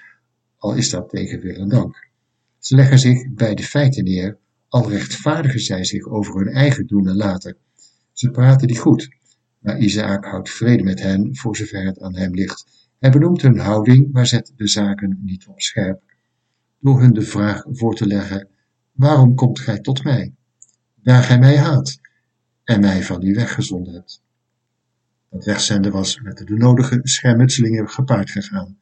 al 0.56 0.74
is 0.74 0.90
dat 0.90 1.08
tegen 1.08 1.40
wil 1.40 1.56
en 1.56 1.68
dank. 1.68 2.08
Ze 2.58 2.74
leggen 2.74 2.98
zich 2.98 3.28
bij 3.34 3.54
de 3.54 3.62
feiten 3.62 4.04
neer, 4.04 4.38
al 4.76 4.90
rechtvaardigen 4.90 5.60
zij 5.60 5.84
zich 5.84 6.06
over 6.06 6.36
hun 6.36 6.48
eigen 6.48 6.86
doen 6.86 7.08
en 7.08 7.16
laten. 7.16 7.56
Ze 8.12 8.30
praten 8.30 8.66
die 8.66 8.78
goed, 8.78 9.08
maar 9.58 9.78
Isaac 9.78 10.24
houdt 10.24 10.50
vrede 10.50 10.82
met 10.82 11.00
hen 11.00 11.36
voor 11.36 11.56
zover 11.56 11.84
het 11.84 12.00
aan 12.00 12.16
hem 12.16 12.34
ligt. 12.34 12.88
Hij 12.98 13.10
benoemt 13.10 13.42
hun 13.42 13.58
houding, 13.58 14.12
maar 14.12 14.26
zet 14.26 14.52
de 14.56 14.68
zaken 14.68 15.18
niet 15.22 15.46
op 15.46 15.60
scherp. 15.60 16.02
Door 16.80 17.00
hun 17.00 17.12
de 17.12 17.22
vraag 17.22 17.64
voor 17.68 17.94
te 17.94 18.06
leggen, 18.06 18.48
waarom 18.92 19.34
komt 19.34 19.60
gij 19.60 19.80
tot 19.80 20.04
mij? 20.04 20.34
Daar 20.94 21.22
gij 21.22 21.38
mij 21.38 21.56
haat 21.58 21.98
en 22.64 22.80
mij 22.80 23.02
van 23.02 23.22
u 23.22 23.34
weggezonden 23.34 23.94
hebt. 23.94 24.22
Dat 25.30 25.44
wegzenden 25.44 25.92
was 25.92 26.20
met 26.20 26.36
de 26.36 26.56
nodige 26.56 27.00
schermutselingen 27.02 27.88
gepaard 27.88 28.30
gegaan. 28.30 28.78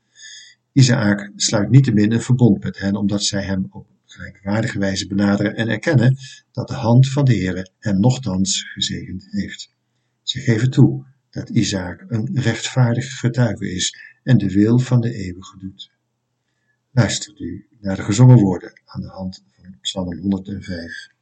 Isaac 0.72 1.30
sluit 1.36 1.70
niettemin 1.70 2.12
een 2.12 2.22
verbond 2.22 2.64
met 2.64 2.78
hen, 2.78 2.96
omdat 2.96 3.22
zij 3.22 3.44
hem 3.44 3.66
op 3.70 3.93
gelijkwaardige 4.14 4.78
wijze 4.78 5.06
benaderen 5.06 5.54
en 5.56 5.68
erkennen 5.68 6.16
dat 6.52 6.68
de 6.68 6.74
hand 6.74 7.10
van 7.10 7.24
de 7.24 7.36
Heere 7.36 7.70
hem 7.78 8.00
nochtans 8.00 8.62
gezegend 8.62 9.26
heeft. 9.30 9.68
Ze 10.22 10.40
geven 10.40 10.70
toe 10.70 11.04
dat 11.30 11.48
Isaac 11.48 12.04
een 12.08 12.30
rechtvaardig 12.32 13.18
getuige 13.18 13.74
is 13.74 13.96
en 14.22 14.38
de 14.38 14.52
wil 14.52 14.78
van 14.78 15.00
de 15.00 15.14
eeuwige 15.14 15.58
doet. 15.58 15.90
Luistert 16.90 17.40
u 17.40 17.66
naar 17.80 17.96
de 17.96 18.02
gezongen 18.02 18.38
woorden 18.38 18.80
aan 18.84 19.00
de 19.00 19.08
hand 19.08 19.44
van 19.62 19.78
Psalm 19.80 20.18
105. 20.18 21.12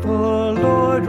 The 0.00 0.58
Lord 0.62 1.06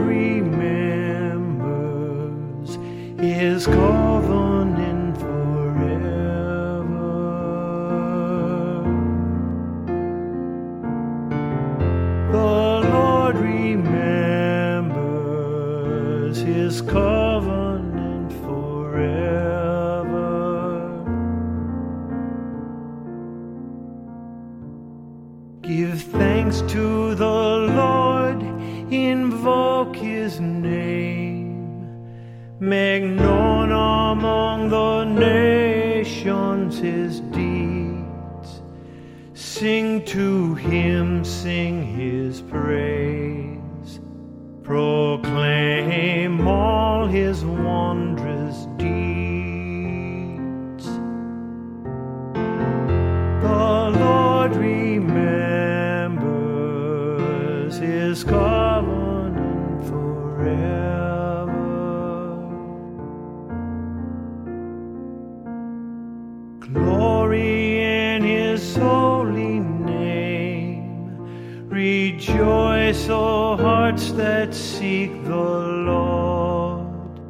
Glory 67.30 67.84
in 67.84 68.24
his 68.24 68.74
holy 68.74 69.60
name. 69.60 71.68
Rejoice, 71.68 73.08
O 73.08 73.56
hearts 73.56 74.10
that 74.12 74.52
seek 74.52 75.12
the 75.22 75.48
Lord. 75.90 77.20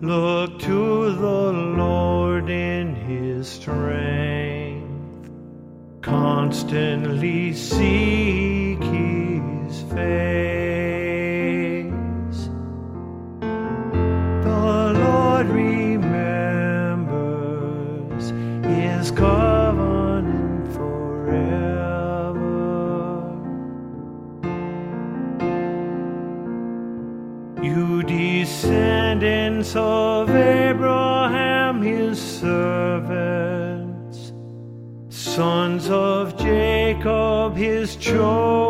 Look 0.00 0.60
to 0.60 1.16
the 1.16 1.52
Lord 1.52 2.48
in 2.48 2.94
his 2.94 3.48
strength. 3.48 5.32
Constantly 6.00 7.54
seek 7.54 8.23
Go. 38.14 38.63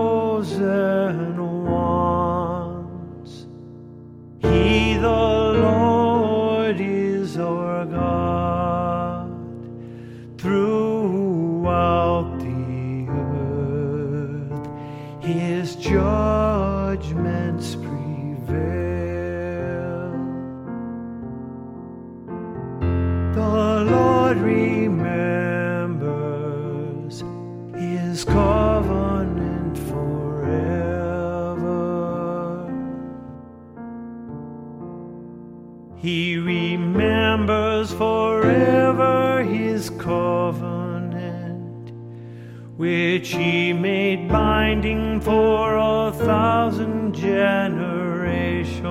Which 42.85 43.29
he 43.31 43.73
made 43.73 44.29
binding 44.29 45.18
for 45.18 45.75
a 45.75 46.12
thousand 46.12 47.14
generations, 47.14 48.85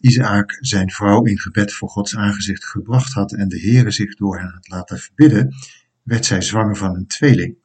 Isaac 0.00 0.56
zijn 0.60 0.90
vrouw 0.90 1.24
in 1.24 1.38
gebed 1.38 1.72
voor 1.72 1.88
Gods 1.88 2.16
aangezicht 2.16 2.64
gebracht 2.64 3.12
had 3.12 3.32
en 3.32 3.48
de 3.48 3.60
Heere 3.60 3.90
zich 3.90 4.14
door 4.14 4.38
hen 4.38 4.50
had 4.52 4.68
laten 4.68 4.98
verbidden, 4.98 5.54
werd 6.02 6.24
zij 6.24 6.40
zwanger 6.40 6.76
van 6.76 6.94
een 6.94 7.06
tweeling. 7.06 7.56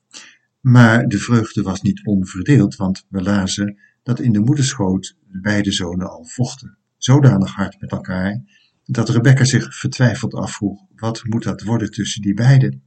Maar 0.59 1.07
de 1.07 1.17
vreugde 1.17 1.61
was 1.61 1.81
niet 1.81 2.05
onverdeeld, 2.05 2.75
want 2.75 3.05
we 3.09 3.21
lazen 3.21 3.77
dat 4.03 4.19
in 4.19 4.31
de 4.31 4.39
moederschoot 4.39 5.17
de 5.27 5.39
beide 5.39 5.71
zonen 5.71 6.09
al 6.09 6.25
vochten, 6.25 6.77
zodanig 6.97 7.51
hard 7.51 7.81
met 7.81 7.91
elkaar, 7.91 8.41
dat 8.85 9.09
Rebecca 9.09 9.43
zich 9.43 9.75
vertwijfeld 9.75 10.33
afvroeg, 10.33 10.81
wat 10.95 11.23
moet 11.23 11.43
dat 11.43 11.63
worden 11.63 11.91
tussen 11.91 12.21
die 12.21 12.33
beiden? 12.33 12.83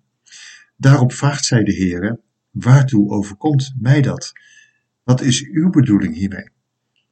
Daarop 0.76 1.12
vraagt 1.12 1.44
zij 1.44 1.62
de 1.62 1.74
Heere, 1.74 2.20
waartoe 2.50 3.10
overkomt 3.10 3.74
mij 3.78 4.02
dat? 4.02 4.32
Wat 5.04 5.20
is 5.20 5.44
uw 5.44 5.70
bedoeling 5.70 6.14
hiermee? 6.14 6.48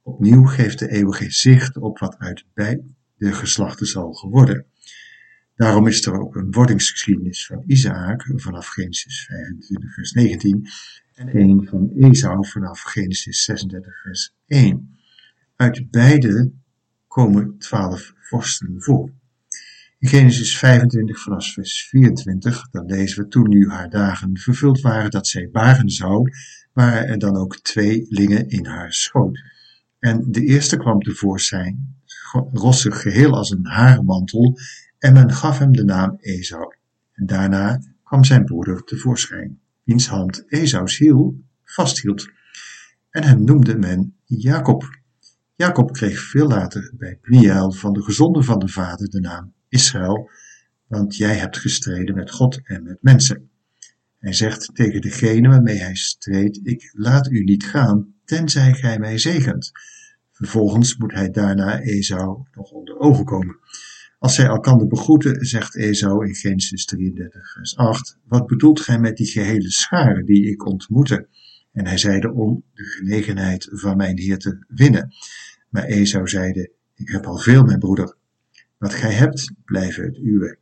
Opnieuw 0.07 0.45
geeft 0.45 0.79
de 0.79 0.91
eeuwige 0.91 1.31
zicht 1.31 1.77
op 1.77 1.99
wat 1.99 2.19
uit 2.19 2.45
beide 2.55 2.85
geslachten 3.19 3.87
zal 3.87 4.13
geworden. 4.13 4.67
Daarom 5.55 5.87
is 5.87 6.07
er 6.07 6.21
ook 6.21 6.37
een 6.37 6.53
wordingsgeschiedenis 6.53 7.47
van 7.47 7.63
Isaac 7.67 8.33
vanaf 8.37 8.67
Genesis 8.67 9.25
25 9.27 9.95
vers 9.95 10.13
19 10.13 10.69
en 11.15 11.37
een 11.37 11.67
van 11.71 11.91
Esau 11.97 12.47
vanaf 12.47 12.81
Genesis 12.81 13.45
36 13.45 14.01
vers 14.03 14.35
1. 14.47 14.99
Uit 15.57 15.91
beide 15.91 16.53
komen 17.07 17.59
twaalf 17.59 18.13
vorsten 18.17 18.75
voor. 18.83 19.11
In 19.99 20.09
Genesis 20.09 20.59
25 20.59 21.23
vanaf 21.23 21.53
vers 21.53 21.87
24, 21.89 22.71
dan 22.71 22.87
lezen 22.87 23.23
we 23.23 23.29
toen 23.29 23.49
nu 23.49 23.71
haar 23.71 23.91
dagen 23.91 24.39
vervuld 24.39 24.81
waren 24.81 25.11
dat 25.11 25.27
zij 25.27 25.49
baren 25.53 25.91
zou, 25.91 26.31
waren 26.73 27.09
er 27.09 27.19
dan 27.19 27.37
ook 27.37 27.57
tweelingen 27.57 28.49
in 28.49 28.67
haar 28.67 28.93
schoot. 28.93 29.54
En 30.05 30.25
de 30.31 30.41
eerste 30.41 30.77
kwam 30.77 31.01
tevoorschijn, 31.01 31.97
rossig 32.53 33.01
geheel 33.01 33.33
als 33.33 33.51
een 33.51 33.67
haarmantel, 33.67 34.59
en 34.99 35.13
men 35.13 35.33
gaf 35.33 35.59
hem 35.59 35.73
de 35.73 35.85
naam 35.85 36.17
Esau. 36.21 36.75
En 37.13 37.27
daarna 37.27 37.81
kwam 38.03 38.25
zijn 38.25 38.45
broeder 38.45 38.85
tevoorschijn, 38.85 39.61
wiens 39.85 40.07
hand 40.07 40.45
Esau's 40.47 40.99
hiel 40.99 41.45
vasthield. 41.65 42.29
En 43.11 43.25
hem 43.25 43.45
noemde 43.45 43.79
men 43.79 44.17
Jacob. 44.25 45.01
Jacob 45.55 45.93
kreeg 45.93 46.21
veel 46.21 46.47
later 46.47 46.93
bij 46.97 47.19
Pniel 47.21 47.73
van 47.73 47.93
de 47.93 48.03
gezonde 48.03 48.43
van 48.43 48.59
de 48.59 48.69
vader 48.69 49.11
de 49.11 49.21
naam 49.21 49.53
Israël, 49.69 50.31
want 50.87 51.17
jij 51.17 51.37
hebt 51.37 51.59
gestreden 51.59 52.15
met 52.15 52.31
God 52.31 52.61
en 52.65 52.83
met 52.83 52.99
mensen. 53.01 53.51
Hij 54.19 54.33
zegt 54.33 54.71
tegen 54.75 55.01
degene 55.01 55.49
waarmee 55.49 55.79
hij 55.79 55.95
streed, 55.95 56.61
ik 56.63 56.91
laat 56.93 57.31
u 57.31 57.45
niet 57.45 57.65
gaan, 57.65 58.15
tenzij 58.25 58.75
gij 58.75 58.99
mij 58.99 59.19
zegent. 59.19 59.73
Vervolgens 60.45 60.97
moet 60.97 61.13
hij 61.13 61.31
daarna 61.31 61.81
Esau 61.81 62.43
nog 62.53 62.71
onder 62.71 62.99
ogen 62.99 63.25
komen. 63.25 63.59
Als 64.19 64.35
zij 64.35 64.47
elkander 64.47 64.87
begroeten, 64.87 65.47
zegt 65.47 65.77
Esau 65.77 66.27
in 66.27 66.35
Genesis 66.35 66.85
33, 66.85 67.53
vers 67.53 67.77
8, 67.77 68.19
wat 68.25 68.47
bedoelt 68.47 68.81
gij 68.81 68.99
met 68.99 69.17
die 69.17 69.27
gehele 69.27 69.71
schare 69.71 70.25
die 70.25 70.51
ik 70.51 70.67
ontmoette? 70.67 71.29
En 71.73 71.87
hij 71.87 71.99
zeide 71.99 72.33
om 72.33 72.65
de 72.75 72.85
genegenheid 72.85 73.69
van 73.71 73.97
mijn 73.97 74.19
heer 74.19 74.39
te 74.39 74.65
winnen. 74.69 75.15
Maar 75.69 75.85
Esau 75.85 76.29
zeide, 76.29 76.71
ik 76.95 77.09
heb 77.09 77.27
al 77.27 77.39
veel, 77.39 77.63
mijn 77.63 77.79
broeder. 77.79 78.17
Wat 78.79 78.95
gij 78.95 79.13
hebt, 79.13 79.53
blijven 79.65 80.05
het 80.05 80.17
uwe. 80.17 80.59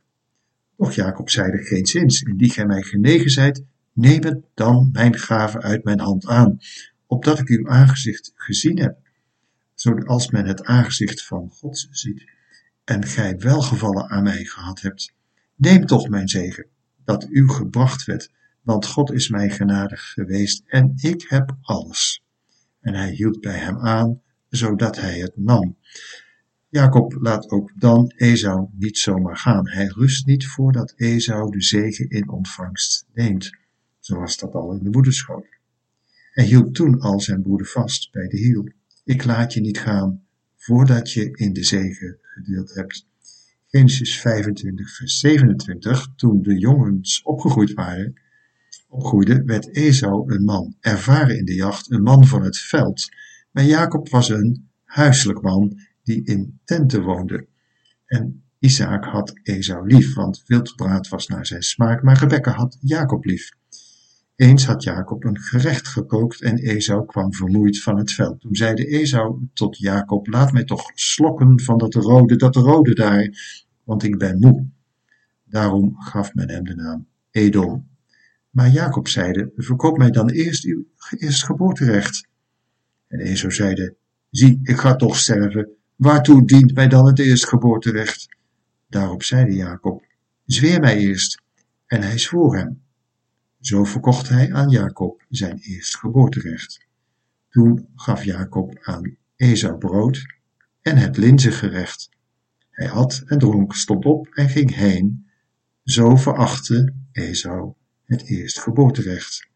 Och 0.75 0.93
Jacob 0.93 1.29
zeide 1.29 1.57
geen 1.57 1.85
zins, 1.85 2.21
indien 2.21 2.49
gij 2.49 2.65
mij 2.65 2.81
genegen 2.81 3.29
zijt, 3.29 3.63
neem 3.93 4.23
het 4.23 4.39
dan 4.53 4.89
mijn 4.91 5.17
gave 5.17 5.61
uit 5.61 5.83
mijn 5.83 5.99
hand 5.99 6.25
aan, 6.25 6.57
opdat 7.07 7.39
ik 7.39 7.47
uw 7.47 7.67
aangezicht 7.67 8.31
gezien 8.35 8.79
heb, 8.79 9.02
zoals 9.83 10.29
men 10.29 10.45
het 10.45 10.63
aangezicht 10.63 11.25
van 11.25 11.49
God 11.49 11.87
ziet, 11.91 12.31
en 12.83 13.05
gij 13.05 13.37
welgevallen 13.37 14.09
aan 14.09 14.23
mij 14.23 14.43
gehad 14.43 14.81
hebt. 14.81 15.13
Neem 15.55 15.85
toch 15.85 16.09
mijn 16.09 16.27
zegen, 16.27 16.65
dat 17.03 17.27
u 17.29 17.49
gebracht 17.49 18.05
werd, 18.05 18.31
want 18.61 18.85
God 18.85 19.11
is 19.11 19.29
mij 19.29 19.49
genadig 19.49 20.11
geweest 20.11 20.63
en 20.65 20.93
ik 20.95 21.25
heb 21.27 21.57
alles. 21.61 22.23
En 22.81 22.93
hij 22.93 23.11
hield 23.11 23.41
bij 23.41 23.57
hem 23.57 23.77
aan, 23.79 24.21
zodat 24.49 24.95
hij 24.95 25.19
het 25.19 25.33
nam. 25.35 25.77
Jacob 26.69 27.13
laat 27.13 27.49
ook 27.49 27.71
dan 27.75 28.13
Esau 28.15 28.67
niet 28.71 28.97
zomaar 28.97 29.37
gaan. 29.37 29.69
Hij 29.69 29.85
rust 29.85 30.25
niet 30.25 30.47
voordat 30.47 30.93
Esau 30.95 31.51
de 31.51 31.61
zegen 31.61 32.09
in 32.09 32.29
ontvangst 32.29 33.05
neemt, 33.13 33.57
zoals 33.99 34.37
dat 34.37 34.53
al 34.53 34.73
in 34.73 34.83
de 34.83 34.89
moederschoot. 34.89 35.45
Hij 36.31 36.45
hield 36.45 36.75
toen 36.75 36.99
al 36.99 37.19
zijn 37.19 37.41
broeder 37.41 37.67
vast 37.67 38.11
bij 38.11 38.27
de 38.27 38.37
hiel. 38.37 38.67
Ik 39.05 39.23
laat 39.23 39.53
je 39.53 39.61
niet 39.61 39.79
gaan 39.79 40.23
voordat 40.55 41.11
je 41.11 41.31
in 41.31 41.53
de 41.53 41.63
zegen 41.63 42.17
gedeeld 42.21 42.73
hebt. 42.73 43.07
Genesis 43.67 44.19
25, 44.19 44.95
vers 44.95 45.19
27. 45.19 46.07
Toen 46.15 46.41
de 46.41 46.57
jongens 46.59 47.21
opgegroeid 47.21 47.73
waren, 47.73 48.21
opgroeiden, 48.87 49.45
werd 49.45 49.75
Esau 49.75 50.33
een 50.33 50.43
man, 50.43 50.75
ervaren 50.79 51.37
in 51.37 51.45
de 51.45 51.53
jacht, 51.53 51.91
een 51.91 52.01
man 52.03 52.25
van 52.25 52.43
het 52.43 52.57
veld. 52.57 53.09
Maar 53.51 53.63
Jacob 53.63 54.09
was 54.09 54.29
een 54.29 54.69
huiselijk 54.83 55.41
man 55.41 55.79
die 56.03 56.23
in 56.23 56.59
tenten 56.63 57.03
woonde. 57.03 57.47
En 58.05 58.43
Isaac 58.59 59.05
had 59.05 59.39
Esau 59.43 59.87
lief, 59.87 60.13
want 60.13 60.43
wildbraad 60.45 61.07
was 61.07 61.27
naar 61.27 61.45
zijn 61.45 61.63
smaak, 61.63 62.03
maar 62.03 62.17
Rebekka 62.17 62.51
had 62.51 62.77
Jacob 62.79 63.25
lief. 63.25 63.51
Eens 64.35 64.65
had 64.65 64.83
Jacob 64.83 65.23
een 65.23 65.39
gerecht 65.39 65.87
gekookt 65.87 66.41
en 66.41 66.57
Esau 66.57 67.05
kwam 67.05 67.33
vermoeid 67.33 67.81
van 67.81 67.97
het 67.97 68.11
veld. 68.11 68.41
Toen 68.41 68.55
zeide 68.55 68.87
Esau 68.87 69.47
tot 69.53 69.77
Jacob, 69.77 70.27
laat 70.27 70.51
mij 70.51 70.63
toch 70.63 70.91
slokken 70.93 71.61
van 71.61 71.77
dat 71.77 71.93
rode, 71.93 72.35
dat 72.35 72.55
rode 72.55 72.93
daar, 72.93 73.29
want 73.83 74.03
ik 74.03 74.17
ben 74.17 74.39
moe. 74.39 74.65
Daarom 75.43 75.95
gaf 75.97 76.33
men 76.33 76.49
hem 76.49 76.63
de 76.63 76.75
naam 76.75 77.07
Edom. 77.31 77.87
Maar 78.49 78.69
Jacob 78.69 79.07
zeide, 79.07 79.51
verkoop 79.55 79.97
mij 79.97 80.09
dan 80.09 80.29
eerst 80.29 80.63
uw 80.63 80.85
eerstgeboorterecht. 81.17 82.27
En 83.07 83.19
Esau 83.19 83.53
zeide, 83.53 83.95
zie, 84.29 84.59
ik 84.63 84.77
ga 84.77 84.95
toch 84.95 85.17
sterven, 85.17 85.69
waartoe 85.95 86.45
dient 86.45 86.73
mij 86.73 86.87
dan 86.87 87.05
het 87.05 87.19
eerstgeboorterecht? 87.19 88.27
Daarop 88.87 89.23
zeide 89.23 89.55
Jacob, 89.55 90.03
zweer 90.45 90.79
mij 90.79 90.97
eerst. 90.97 91.41
En 91.85 92.01
hij 92.01 92.17
zwoer 92.17 92.57
hem. 92.57 92.82
Zo 93.63 93.83
verkocht 93.83 94.29
hij 94.29 94.53
aan 94.53 94.69
Jacob 94.69 95.25
zijn 95.29 95.57
eerstgeboorterecht. 95.57 96.87
Toen 97.49 97.87
gaf 97.95 98.23
Jacob 98.23 98.79
aan 98.81 99.17
Esau 99.35 99.77
brood 99.77 100.25
en 100.81 100.97
het 100.97 101.17
linzengerecht. 101.17 102.09
Hij 102.69 102.89
at 102.89 103.23
en 103.25 103.39
dronk, 103.39 103.73
stond 103.73 104.05
op 104.05 104.27
en 104.27 104.49
ging 104.49 104.75
heen. 104.75 105.27
Zo 105.83 106.15
verachtte 106.15 106.93
Esau 107.11 107.73
het 108.05 108.23
eerstgeboorterecht. 108.23 109.47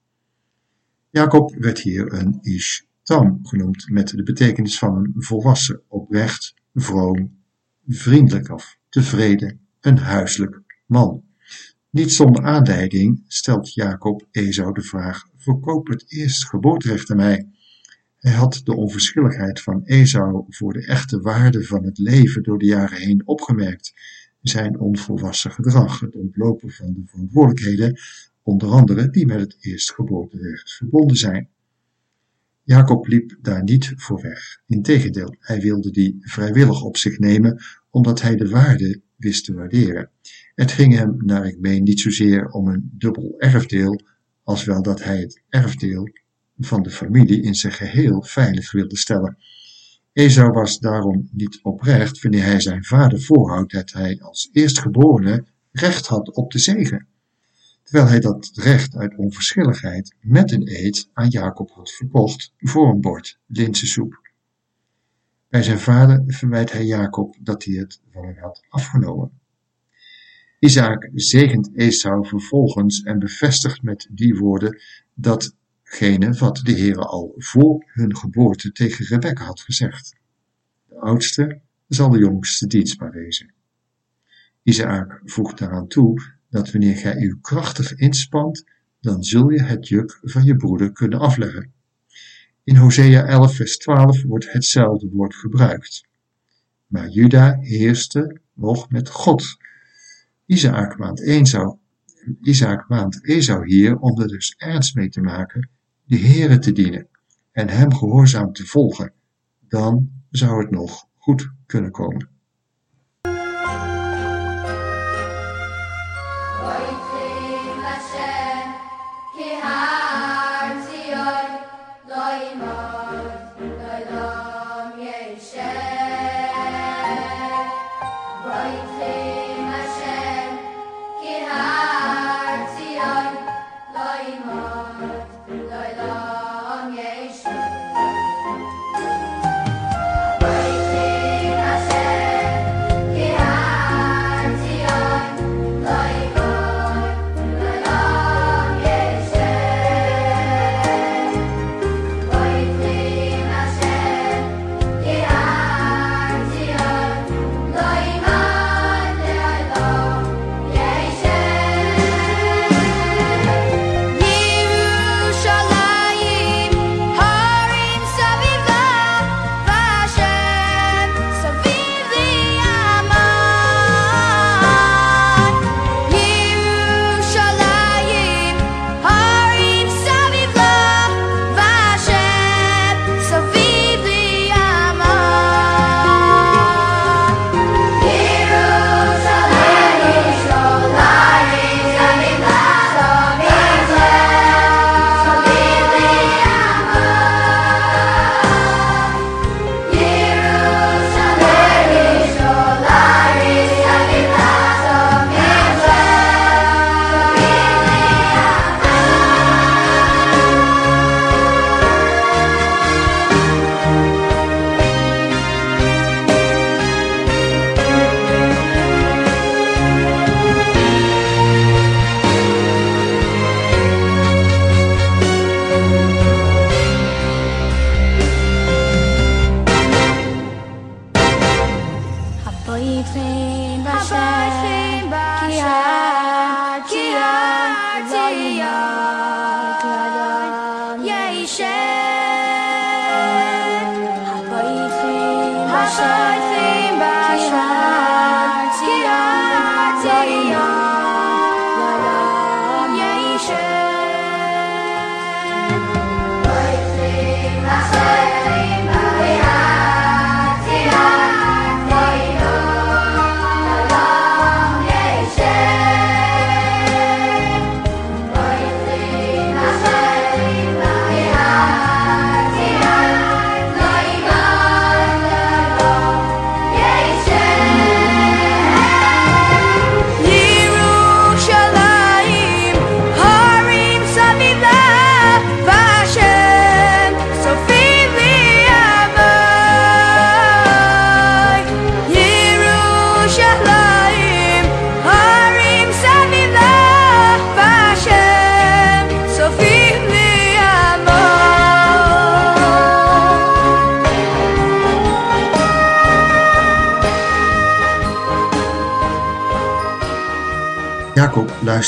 Jacob 1.10 1.56
werd 1.56 1.80
hier 1.80 2.14
een 2.14 2.38
Ishtam 2.42 3.40
genoemd, 3.46 3.90
met 3.90 4.08
de 4.08 4.24
betekenis 4.24 4.78
van 4.78 4.96
een 4.96 5.24
volwassen, 5.24 5.82
oprecht, 5.88 6.54
vroom, 6.74 7.38
vriendelijk 7.88 8.50
of 8.50 8.78
tevreden, 8.90 9.60
een 9.80 9.98
huiselijk 9.98 10.62
man. 10.86 11.27
Niet 11.90 12.12
zonder 12.12 12.44
aanleiding 12.44 13.24
stelt 13.28 13.74
Jacob 13.74 14.28
Esau 14.32 14.74
de 14.74 14.82
vraag: 14.82 15.28
verkoop 15.38 15.88
het 15.88 16.06
eerst 16.08 16.46
geboorterecht 16.46 17.12
aan 17.12 17.18
mij. 17.18 17.50
Hij 18.18 18.32
had 18.32 18.62
de 18.64 18.76
onverschilligheid 18.76 19.62
van 19.62 19.84
Esau 19.84 20.46
voor 20.50 20.74
de 20.74 20.86
echte 20.86 21.22
waarde 21.22 21.64
van 21.64 21.84
het 21.84 21.98
leven 21.98 22.44
door 22.44 22.58
de 22.58 22.66
jaren 22.66 22.98
heen 22.98 23.28
opgemerkt. 23.28 23.94
Zijn 24.42 24.80
onvolwassen 24.80 25.52
gedrag, 25.52 26.00
het 26.00 26.16
ontlopen 26.16 26.72
van 26.72 26.94
de 26.94 27.02
verantwoordelijkheden, 27.06 28.00
onder 28.42 28.70
andere 28.70 29.10
die 29.10 29.26
met 29.26 29.40
het 29.40 29.58
eerstgeboorterecht 29.60 30.72
verbonden 30.72 31.18
zijn. 31.18 31.50
Jacob 32.64 33.08
liep 33.08 33.38
daar 33.42 33.64
niet 33.64 33.94
voor 33.96 34.22
weg. 34.22 34.62
Integendeel, 34.66 35.36
hij 35.40 35.60
wilde 35.60 35.92
die 35.92 36.18
vrijwillig 36.20 36.84
op 36.84 36.98
zich 36.98 37.20
nemen, 37.20 37.62
omdat 37.90 38.22
hij 38.22 38.36
de 38.36 38.50
waarde 38.50 39.02
wist 39.16 39.46
te 39.46 39.54
waarderen. 39.54 40.10
Het 40.58 40.72
ging 40.72 40.94
hem, 40.94 41.18
naar 41.26 41.46
ik 41.46 41.60
meen, 41.60 41.84
niet 41.84 42.00
zozeer 42.00 42.50
om 42.50 42.68
een 42.68 42.90
dubbel 42.94 43.36
erfdeel, 43.38 44.02
als 44.44 44.64
wel 44.64 44.82
dat 44.82 45.04
hij 45.04 45.20
het 45.20 45.42
erfdeel 45.50 46.10
van 46.58 46.84
de 46.84 46.90
familie 46.90 47.42
in 47.42 47.56
zijn 47.56 47.74
geheel 47.74 48.22
veilig 48.22 48.72
wilde 48.72 48.98
stellen. 48.98 49.38
Esau 50.14 50.52
was 50.52 50.80
daarom 50.80 51.30
niet 51.32 51.60
oprecht 51.64 52.22
wanneer 52.22 52.44
hij 52.44 52.60
zijn 52.60 52.84
vader 52.84 53.22
voorhoudt 53.22 53.72
dat 53.72 53.92
hij 53.92 54.22
als 54.22 54.50
eerstgeborene 54.52 55.46
recht 55.72 56.08
had 56.08 56.32
op 56.32 56.52
de 56.52 56.60
zegen, 56.60 57.08
terwijl 57.84 58.08
hij 58.08 58.20
dat 58.20 58.52
recht 58.54 58.96
uit 58.96 59.18
onverschilligheid 59.18 60.16
met 60.22 60.52
een 60.52 60.68
eed 60.68 61.10
aan 61.14 61.30
Jacob 61.30 61.72
had 61.72 61.92
verkocht 61.92 62.54
voor 62.58 62.90
een 62.90 63.02
bord 63.02 63.40
linzensoep. 63.46 64.22
Bij 65.50 65.64
zijn 65.64 65.80
vader 65.80 66.24
verwijt 66.28 66.72
hij 66.72 66.86
Jacob 66.86 67.36
dat 67.40 67.64
hij 67.64 67.76
het 67.76 68.02
van 68.12 68.26
hem 68.26 68.38
had 68.38 68.64
afgenomen. 68.70 69.46
Isaac 70.60 71.10
zegent 71.14 71.70
Esau 71.76 72.28
vervolgens 72.28 73.02
en 73.02 73.20
bevestigt 73.20 73.82
met 73.82 74.08
die 74.12 74.36
woorden 74.36 74.80
datgene 75.14 76.34
wat 76.34 76.60
de 76.64 76.72
Heere 76.72 77.06
al 77.06 77.34
voor 77.38 77.86
hun 77.88 78.16
geboorte 78.16 78.72
tegen 78.72 79.06
Rebekka 79.06 79.44
had 79.46 79.60
gezegd. 79.60 80.16
De 80.88 80.96
oudste 80.96 81.62
zal 81.88 82.10
de 82.10 82.18
jongste 82.18 82.68
dienstbaar 82.68 83.12
wezen. 83.12 83.54
Isaac 84.64 85.22
voegt 85.26 85.58
daaraan 85.58 85.88
toe 85.88 86.22
dat 86.50 86.72
wanneer 86.72 86.96
gij 86.96 87.16
u 87.16 87.38
krachtig 87.42 87.94
inspant, 87.94 88.66
dan 89.02 89.24
zul 89.24 89.50
je 89.50 89.62
het 89.62 89.88
juk 89.88 90.20
van 90.22 90.44
je 90.44 90.56
broeder 90.56 90.92
kunnen 90.92 91.20
afleggen. 91.20 91.74
In 92.64 92.76
Hosea 92.76 93.26
11 93.26 93.56
vers 93.56 93.78
12 93.78 94.24
wordt 94.24 94.52
hetzelfde 94.52 95.10
woord 95.10 95.36
gebruikt. 95.36 96.06
Maar 96.88 97.10
Juda 97.10 97.58
heerste 97.60 98.40
nog 98.54 98.90
met 98.90 99.10
God. 99.10 99.58
Isaac 100.50 100.98
maand 100.98 101.22
Esau, 101.22 101.80
Isaac 102.42 102.88
maand 102.88 103.26
Esau 103.26 103.66
hier 103.66 103.98
om 104.00 104.22
er 104.22 104.28
dus 104.28 104.56
ernst 104.58 104.96
mee 104.96 105.10
te 105.10 105.22
maken 105.22 105.70
de 106.04 106.18
Heere 106.18 106.60
te 106.60 106.72
dienen 106.72 107.08
en 107.52 107.70
hem 107.70 107.94
gehoorzaam 107.94 108.54
te 108.54 108.66
volgen. 108.66 109.14
Dan 109.68 110.10
zou 110.30 110.62
het 110.62 110.72
nog 110.72 111.08
goed 111.16 111.52
kunnen 111.66 111.92
komen. 111.92 112.30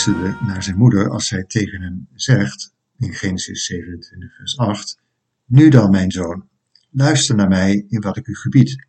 Luisterde 0.05 0.45
naar 0.45 0.63
zijn 0.63 0.77
moeder 0.77 1.09
als 1.09 1.27
zij 1.27 1.43
tegen 1.43 1.81
hem 1.81 2.07
zegt, 2.13 2.73
in 2.97 3.13
Genesis 3.13 3.65
27 3.65 4.35
vers 4.35 4.57
8, 4.57 4.99
Nu 5.45 5.69
dan, 5.69 5.89
mijn 5.89 6.12
zoon, 6.12 6.47
luister 6.89 7.35
naar 7.35 7.47
mij 7.47 7.85
in 7.88 8.01
wat 8.01 8.17
ik 8.17 8.27
u 8.27 8.35
gebied. 8.35 8.85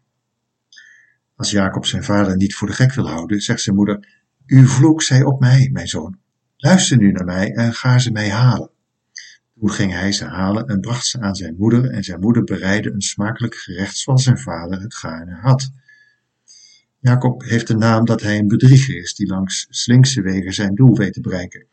Als 1.36 1.50
Jacob 1.50 1.86
zijn 1.86 2.04
vader 2.04 2.36
niet 2.36 2.54
voor 2.54 2.68
de 2.68 2.74
gek 2.74 2.92
wil 2.92 3.08
houden, 3.08 3.40
zegt 3.40 3.60
zijn 3.60 3.76
moeder, 3.76 4.08
Uw 4.46 4.66
vloek 4.66 5.02
zij 5.02 5.22
op 5.22 5.40
mij, 5.40 5.68
mijn 5.72 5.88
zoon. 5.88 6.18
Luister 6.56 6.96
nu 6.96 7.12
naar 7.12 7.24
mij 7.24 7.52
en 7.52 7.74
ga 7.74 7.98
ze 7.98 8.10
mij 8.10 8.30
halen. 8.30 8.70
Toen 9.60 9.70
ging 9.70 9.92
hij 9.92 10.12
ze 10.12 10.24
halen 10.24 10.66
en 10.66 10.80
bracht 10.80 11.06
ze 11.06 11.20
aan 11.20 11.34
zijn 11.34 11.56
moeder 11.58 11.90
en 11.90 12.04
zijn 12.04 12.20
moeder 12.20 12.44
bereidde 12.44 12.92
een 12.92 13.02
smakelijk 13.02 13.54
gerecht 13.54 13.96
zoals 13.96 14.22
zijn 14.22 14.38
vader 14.38 14.80
het 14.80 14.94
gaarne 14.94 15.34
had. 15.34 15.70
Jacob 17.00 17.42
heeft 17.42 17.66
de 17.66 17.76
naam 17.76 18.04
dat 18.04 18.22
hij 18.22 18.38
een 18.38 18.48
bedrieger 18.48 18.96
is 18.96 19.14
die 19.14 19.26
langs 19.26 19.66
slinkse 19.70 20.22
wegen 20.22 20.52
zijn 20.52 20.74
doel 20.74 20.96
weet 20.96 21.12
te 21.12 21.20
bereiken. 21.20 21.66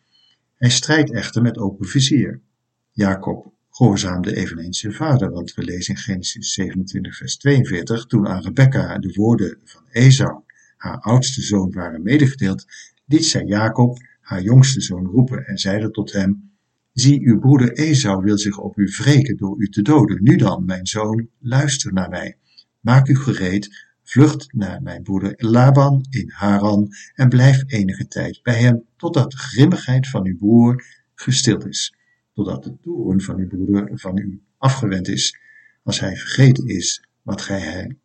Hij 0.56 0.70
strijdt 0.70 1.12
echter 1.12 1.42
met 1.42 1.58
open 1.58 1.88
vizier. 1.88 2.42
Jacob 2.92 3.54
gehoorzaamde 3.70 4.36
eveneens 4.36 4.80
zijn 4.80 4.94
vader, 4.94 5.32
want 5.32 5.54
we 5.54 5.63
lezen 5.63 5.96
in 5.96 6.00
Genesis 6.00 6.54
27 6.54 7.18
vers 7.18 7.38
42, 7.38 8.06
toen 8.06 8.28
aan 8.28 8.42
Rebekka 8.42 8.98
de 8.98 9.13
woorden 9.13 9.58
van 9.63 9.82
Esau, 9.92 10.42
haar 10.78 11.00
oudste 11.00 11.42
zoon, 11.42 11.72
waren 11.72 12.04
medegedeeld, 12.04 12.66
liet 13.06 13.26
zij 13.26 13.44
Jacob, 13.44 13.98
haar 14.20 14.42
jongste 14.42 14.82
zoon, 14.82 15.06
roepen 15.06 15.46
en 15.46 15.58
zeide 15.58 15.92
tot 15.92 16.12
hem, 16.12 16.48
Zie, 16.94 17.28
uw 17.28 17.40
broeder 17.40 17.74
Esau 17.74 18.24
wil 18.24 18.38
zich 18.38 18.58
op 18.60 18.78
u 18.78 18.94
wreken 18.98 19.38
door 19.38 19.60
u 19.60 19.70
te 19.70 19.82
doden. 19.82 20.24
Nu 20.24 20.36
dan, 20.36 20.66
mijn 20.66 20.88
zoon, 20.88 21.28
luister 21.40 21.94
naar 21.94 22.10
mij. 22.10 22.38
Maak 22.80 23.08
u 23.08 23.16
gereed, 23.16 23.87
vlucht 24.10 24.54
naar 24.54 24.82
mijn 24.82 25.04
broeder 25.04 25.34
Laban 25.38 26.06
in 26.10 26.32
Haran 26.32 26.88
en 27.13 27.30
blijf 27.30 27.63
enige 27.67 28.08
tijd 28.08 28.39
bij 28.43 28.60
hem, 28.60 28.86
totdat 28.96 29.32
de 29.32 29.38
grimmigheid 29.38 30.10
van 30.10 30.26
uw 30.26 30.38
broer 30.38 30.84
gestild 31.15 31.65
is, 31.65 31.96
totdat 32.34 32.63
de 32.63 32.78
toorn 32.82 33.22
van 33.22 33.38
uw 33.38 33.48
broeder 33.48 33.91
van 33.93 34.17
u 34.17 34.41
afgewend 34.58 35.08
is, 35.08 35.38
als 35.84 36.00
hij 36.00 36.15
vergeten 36.15 36.67
is 36.67 37.08
wat 37.22 37.41
gij, 37.41 37.98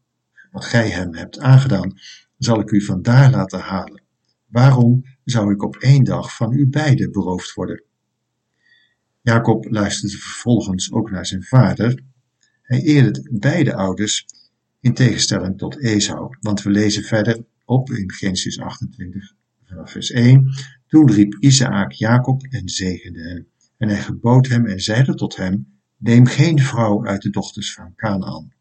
Wat 0.51 0.65
gij 0.65 0.91
hem 0.91 1.15
hebt 1.15 1.39
aangedaan, 1.39 1.93
zal 2.39 2.61
ik 2.61 2.71
u 2.71 2.85
vandaar 2.85 3.31
laten 3.31 3.61
halen. 3.61 4.03
Waarom 4.47 5.05
zou 5.25 5.53
ik 5.53 5.63
op 5.63 5.77
één 5.77 6.05
dag 6.05 6.37
van 6.37 6.53
u 6.53 6.67
beiden 6.67 7.13
beroofd 7.13 7.55
worden? 7.55 7.83
Jacob 9.21 9.71
luisterde 9.71 10.17
vervolgens 10.17 10.93
ook 10.93 11.11
naar 11.11 11.27
zijn 11.27 11.43
vader. 11.43 12.03
Hij 12.63 12.81
eerde 12.81 13.29
beide 13.31 13.75
ouders 13.75 14.27
in 14.83 14.95
tegenstelling 14.95 15.59
tot 15.59 15.79
Esau, 15.79 16.37
want 16.41 16.63
we 16.63 16.71
lezen 16.71 17.03
verder 17.03 17.45
op 17.65 17.91
in 17.91 18.13
Genesis 18.13 18.61
28 18.61 19.35
vanaf 19.65 19.91
vers 19.91 20.11
1. 20.11 20.55
Toen 20.87 21.11
riep 21.11 21.37
Isaac 21.41 21.93
Jacob 21.93 22.43
en 22.51 22.69
zegende 22.69 23.23
hem. 23.29 23.47
En 23.77 23.89
hij 23.89 24.01
gebood 24.01 24.49
hem 24.49 24.67
en 24.67 24.81
zeide 24.81 25.15
tot 25.15 25.37
hem, 25.37 25.79
neem 25.97 26.27
geen 26.27 26.59
vrouw 26.59 27.07
uit 27.07 27.23
de 27.23 27.31
dochters 27.31 27.75
van 27.75 27.95
Canaan. 27.97 28.53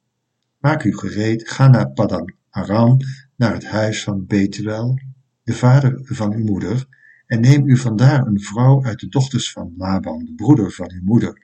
Maak 0.58 0.84
u 0.84 0.98
gereed, 0.98 1.50
ga 1.50 1.68
naar 1.68 1.92
Padan 1.92 2.34
Aram, 2.50 2.98
naar 3.36 3.54
het 3.54 3.66
huis 3.66 4.04
van 4.04 4.26
Betuel, 4.26 5.00
de 5.44 5.54
vader 5.54 6.00
van 6.04 6.34
uw 6.34 6.44
moeder, 6.44 6.86
en 7.28 7.42
neem 7.42 7.70
u 7.70 7.78
vandaar 7.78 8.28
een 8.28 8.40
vrouw 8.40 8.84
uit 8.84 9.00
de 9.00 9.08
dochters 9.08 9.52
van 9.52 9.74
Laban, 9.78 10.26
de 10.26 10.34
broeder 10.36 10.72
van 10.72 10.92
uw 10.92 11.04
moeder. 11.04 11.42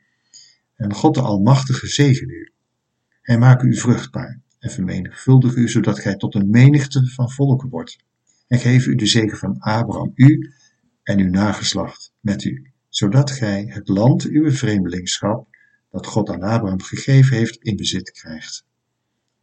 En 0.75 0.93
God 0.93 1.13
de 1.13 1.21
Almachtige 1.21 1.87
zegen 1.87 2.29
u. 2.29 2.51
Hij 3.21 3.37
maak 3.37 3.61
u 3.61 3.75
vruchtbaar 3.77 4.45
en 4.67 4.73
vermenigvuldig 4.73 5.55
u, 5.55 5.69
zodat 5.69 5.99
gij 5.99 6.15
tot 6.15 6.35
een 6.35 6.49
menigte 6.49 7.07
van 7.07 7.31
volken 7.31 7.69
wordt. 7.69 7.97
En 8.47 8.59
geef 8.59 8.85
u 8.85 8.95
de 8.95 9.05
zegen 9.05 9.37
van 9.37 9.59
Abraham, 9.59 10.11
u 10.15 10.51
en 11.03 11.19
uw 11.19 11.29
nageslacht 11.29 12.13
met 12.19 12.43
u, 12.43 12.71
zodat 12.89 13.31
gij 13.31 13.65
het 13.67 13.87
land 13.87 14.23
uw 14.23 14.51
vreemdelingschap, 14.51 15.47
dat 15.91 16.05
God 16.05 16.29
aan 16.29 16.41
Abraham 16.41 16.81
gegeven 16.81 17.37
heeft, 17.37 17.57
in 17.57 17.75
bezit 17.75 18.11
krijgt. 18.11 18.65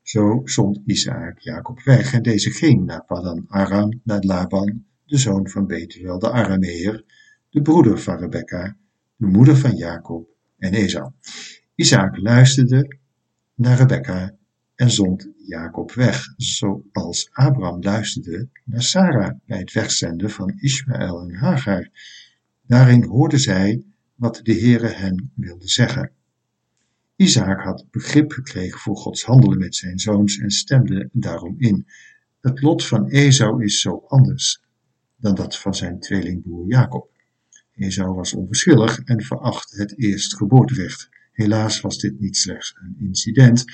Zo 0.03 0.41
zond 0.45 0.81
Isaac 0.87 1.39
Jacob 1.39 1.83
weg 1.83 2.13
en 2.13 2.23
deze 2.23 2.51
ging 2.51 2.85
naar 2.85 3.05
Padan 3.05 3.45
Aram, 3.49 4.01
naar 4.03 4.23
Laban, 4.23 4.85
de 5.05 5.19
zoon 5.19 5.49
van 5.49 5.67
Betuel 5.67 6.19
de 6.19 6.33
Arameer, 6.33 7.05
de 7.51 7.63
broeder 7.63 7.99
van 7.99 8.19
Rebekka, 8.19 8.77
de 9.17 9.27
moeder 9.27 9.57
van 9.57 9.77
Jacob 9.77 10.29
en 10.59 10.75
Esau. 10.75 11.11
Isaac 11.75 12.17
luisterde 12.17 12.99
naar 13.55 13.77
Rebekka 13.77 14.35
en 14.75 14.91
zond 14.91 15.29
Jacob 15.47 15.93
weg, 15.93 16.35
zoals 16.37 17.29
Abraham 17.33 17.83
luisterde 17.83 18.49
naar 18.65 18.83
Sarah 18.83 19.37
bij 19.47 19.59
het 19.59 19.73
wegzenden 19.73 20.31
van 20.31 20.53
Ismaël 20.57 21.21
en 21.21 21.35
Hagar. 21.35 21.89
Daarin 22.67 23.05
hoorden 23.05 23.41
zij 23.41 23.83
wat 24.15 24.41
de 24.43 24.55
Heere 24.55 24.89
hen 24.89 25.31
wilde 25.35 25.69
zeggen. 25.69 26.11
Isaac 27.17 27.61
had 27.61 27.85
begrip 27.91 28.33
gekregen 28.33 28.81
voor 28.81 28.97
Gods 28.97 29.25
handelen 29.25 29.59
met 29.59 29.75
zijn 29.75 29.99
zoons 29.99 30.39
en 30.39 30.51
stemde 30.51 31.09
daarom 31.13 31.55
in. 31.59 31.87
Het 32.41 32.63
lot 32.63 32.87
van 32.87 33.09
Esau 33.09 33.65
is 33.65 33.81
zo 33.81 34.05
anders 34.07 34.61
dan 35.17 35.35
dat 35.35 35.59
van 35.59 35.75
zijn 35.75 36.01
tweelingbroer 36.01 36.67
Jacob. 36.67 37.11
Esau 37.75 38.15
was 38.15 38.35
onverschillig 38.35 38.99
en 38.99 39.23
verachtte 39.23 39.81
het 39.81 39.99
eerstgeboorterecht. 39.99 41.09
Helaas 41.33 41.81
was 41.81 41.99
dit 41.99 42.21
niet 42.21 42.37
slechts 42.37 42.75
een 42.83 42.97
incident, 42.99 43.65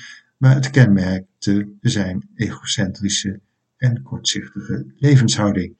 maar 0.41 0.55
het 0.55 0.69
kenmerkte 0.69 1.73
zijn 1.81 2.29
egocentrische 2.35 3.39
en 3.77 4.01
kortzichtige 4.01 4.85
levenshouding. 4.95 5.77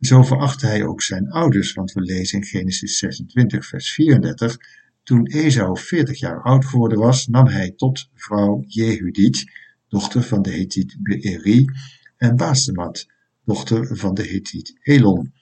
Zo 0.00 0.22
verachtte 0.22 0.66
hij 0.66 0.84
ook 0.84 1.02
zijn 1.02 1.30
ouders, 1.30 1.72
want 1.72 1.92
we 1.92 2.00
lezen 2.00 2.38
in 2.38 2.44
Genesis 2.44 2.98
26, 2.98 3.66
vers 3.66 3.90
34. 3.92 4.56
Toen 5.02 5.26
Esau 5.26 5.78
40 5.78 6.18
jaar 6.18 6.42
oud 6.42 6.64
geworden 6.64 6.98
was, 6.98 7.26
nam 7.26 7.46
hij 7.46 7.70
tot 7.70 8.08
vrouw 8.14 8.64
Jehudit, 8.66 9.50
dochter 9.88 10.22
van 10.22 10.42
de 10.42 10.50
Hethiet 10.50 10.96
Beeri, 10.98 11.64
en 12.16 12.36
Basemat, 12.36 13.06
dochter 13.44 13.96
van 13.96 14.14
de 14.14 14.22
Hethiet 14.22 14.78
Elon. 14.82 15.32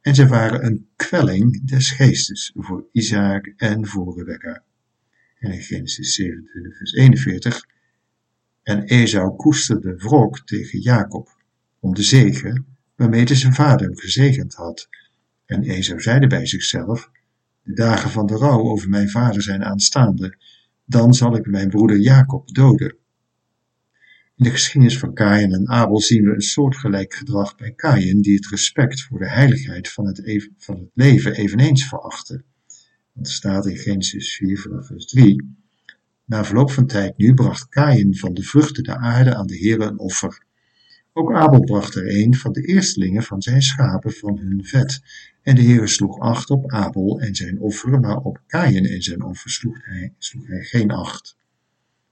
En 0.00 0.14
ze 0.14 0.26
waren 0.26 0.64
een 0.64 0.88
kwelling 0.96 1.66
des 1.66 1.90
geestes 1.90 2.52
voor 2.54 2.86
Isaac 2.92 3.52
en 3.56 3.86
voor 3.86 4.18
Rebekka. 4.18 4.62
En 5.38 5.52
in 5.52 5.62
Genesis 5.62 6.14
27, 6.14 6.76
vers 6.76 6.92
41 6.92 7.72
en 8.64 8.84
Esau 8.84 9.36
koesterde 9.36 9.96
wrok 9.96 10.40
tegen 10.46 10.80
Jacob 10.80 11.28
om 11.80 11.94
de 11.94 12.02
zegen 12.02 12.66
waarmee 12.96 13.34
zijn 13.34 13.54
vader 13.54 13.86
hem 13.86 13.96
gezegend 13.96 14.54
had. 14.54 14.88
En 15.46 15.62
Esau 15.62 16.00
zeide 16.00 16.26
bij 16.26 16.46
zichzelf, 16.46 17.10
de 17.62 17.72
dagen 17.72 18.10
van 18.10 18.26
de 18.26 18.36
rouw 18.36 18.60
over 18.60 18.88
mijn 18.88 19.08
vader 19.08 19.42
zijn 19.42 19.64
aanstaande, 19.64 20.36
dan 20.84 21.14
zal 21.14 21.36
ik 21.36 21.46
mijn 21.46 21.68
broeder 21.68 21.98
Jacob 21.98 22.54
doden. 22.54 22.96
In 24.36 24.44
de 24.44 24.50
geschiedenis 24.50 24.98
van 24.98 25.14
Kain 25.14 25.52
en 25.52 25.68
Abel 25.68 26.00
zien 26.00 26.24
we 26.24 26.34
een 26.34 26.40
soortgelijk 26.40 27.14
gedrag 27.14 27.56
bij 27.56 27.72
Kain, 27.72 28.20
die 28.20 28.34
het 28.34 28.46
respect 28.46 29.02
voor 29.02 29.18
de 29.18 29.28
heiligheid 29.28 29.88
van 29.88 30.06
het, 30.06 30.50
van 30.58 30.78
het 30.78 30.90
leven 30.94 31.34
eveneens 31.34 31.88
verachtte. 31.88 32.44
Want 33.12 33.26
er 33.26 33.32
staat 33.32 33.66
in 33.66 33.76
Genesis 33.76 34.36
4 34.36 34.58
vanaf 34.58 34.86
vers 34.86 35.06
3, 35.06 35.63
na 36.24 36.44
verloop 36.44 36.70
van 36.70 36.86
tijd 36.86 37.16
nu 37.16 37.34
bracht 37.34 37.68
Kain 37.68 38.16
van 38.16 38.34
de 38.34 38.42
vruchten 38.42 38.82
der 38.82 38.96
aarde 38.96 39.34
aan 39.34 39.46
de 39.46 39.58
Heere 39.58 39.84
een 39.84 39.98
offer. 39.98 40.42
Ook 41.12 41.32
Abel 41.32 41.60
bracht 41.60 41.94
er 41.94 42.16
een 42.16 42.34
van 42.34 42.52
de 42.52 42.62
eerstelingen 42.62 43.22
van 43.22 43.42
zijn 43.42 43.62
schapen 43.62 44.12
van 44.12 44.38
hun 44.38 44.64
vet. 44.64 45.00
En 45.42 45.54
de 45.54 45.62
Heere 45.62 45.86
sloeg 45.86 46.18
acht 46.18 46.50
op 46.50 46.70
Abel 46.72 47.20
en 47.20 47.34
zijn 47.34 47.60
offer, 47.60 48.00
maar 48.00 48.16
op 48.16 48.40
Kain 48.46 48.86
en 48.86 49.02
zijn 49.02 49.22
offer 49.22 49.50
sloeg 49.50 49.84
hij, 49.84 50.14
geen 50.60 50.90
acht. 50.90 51.36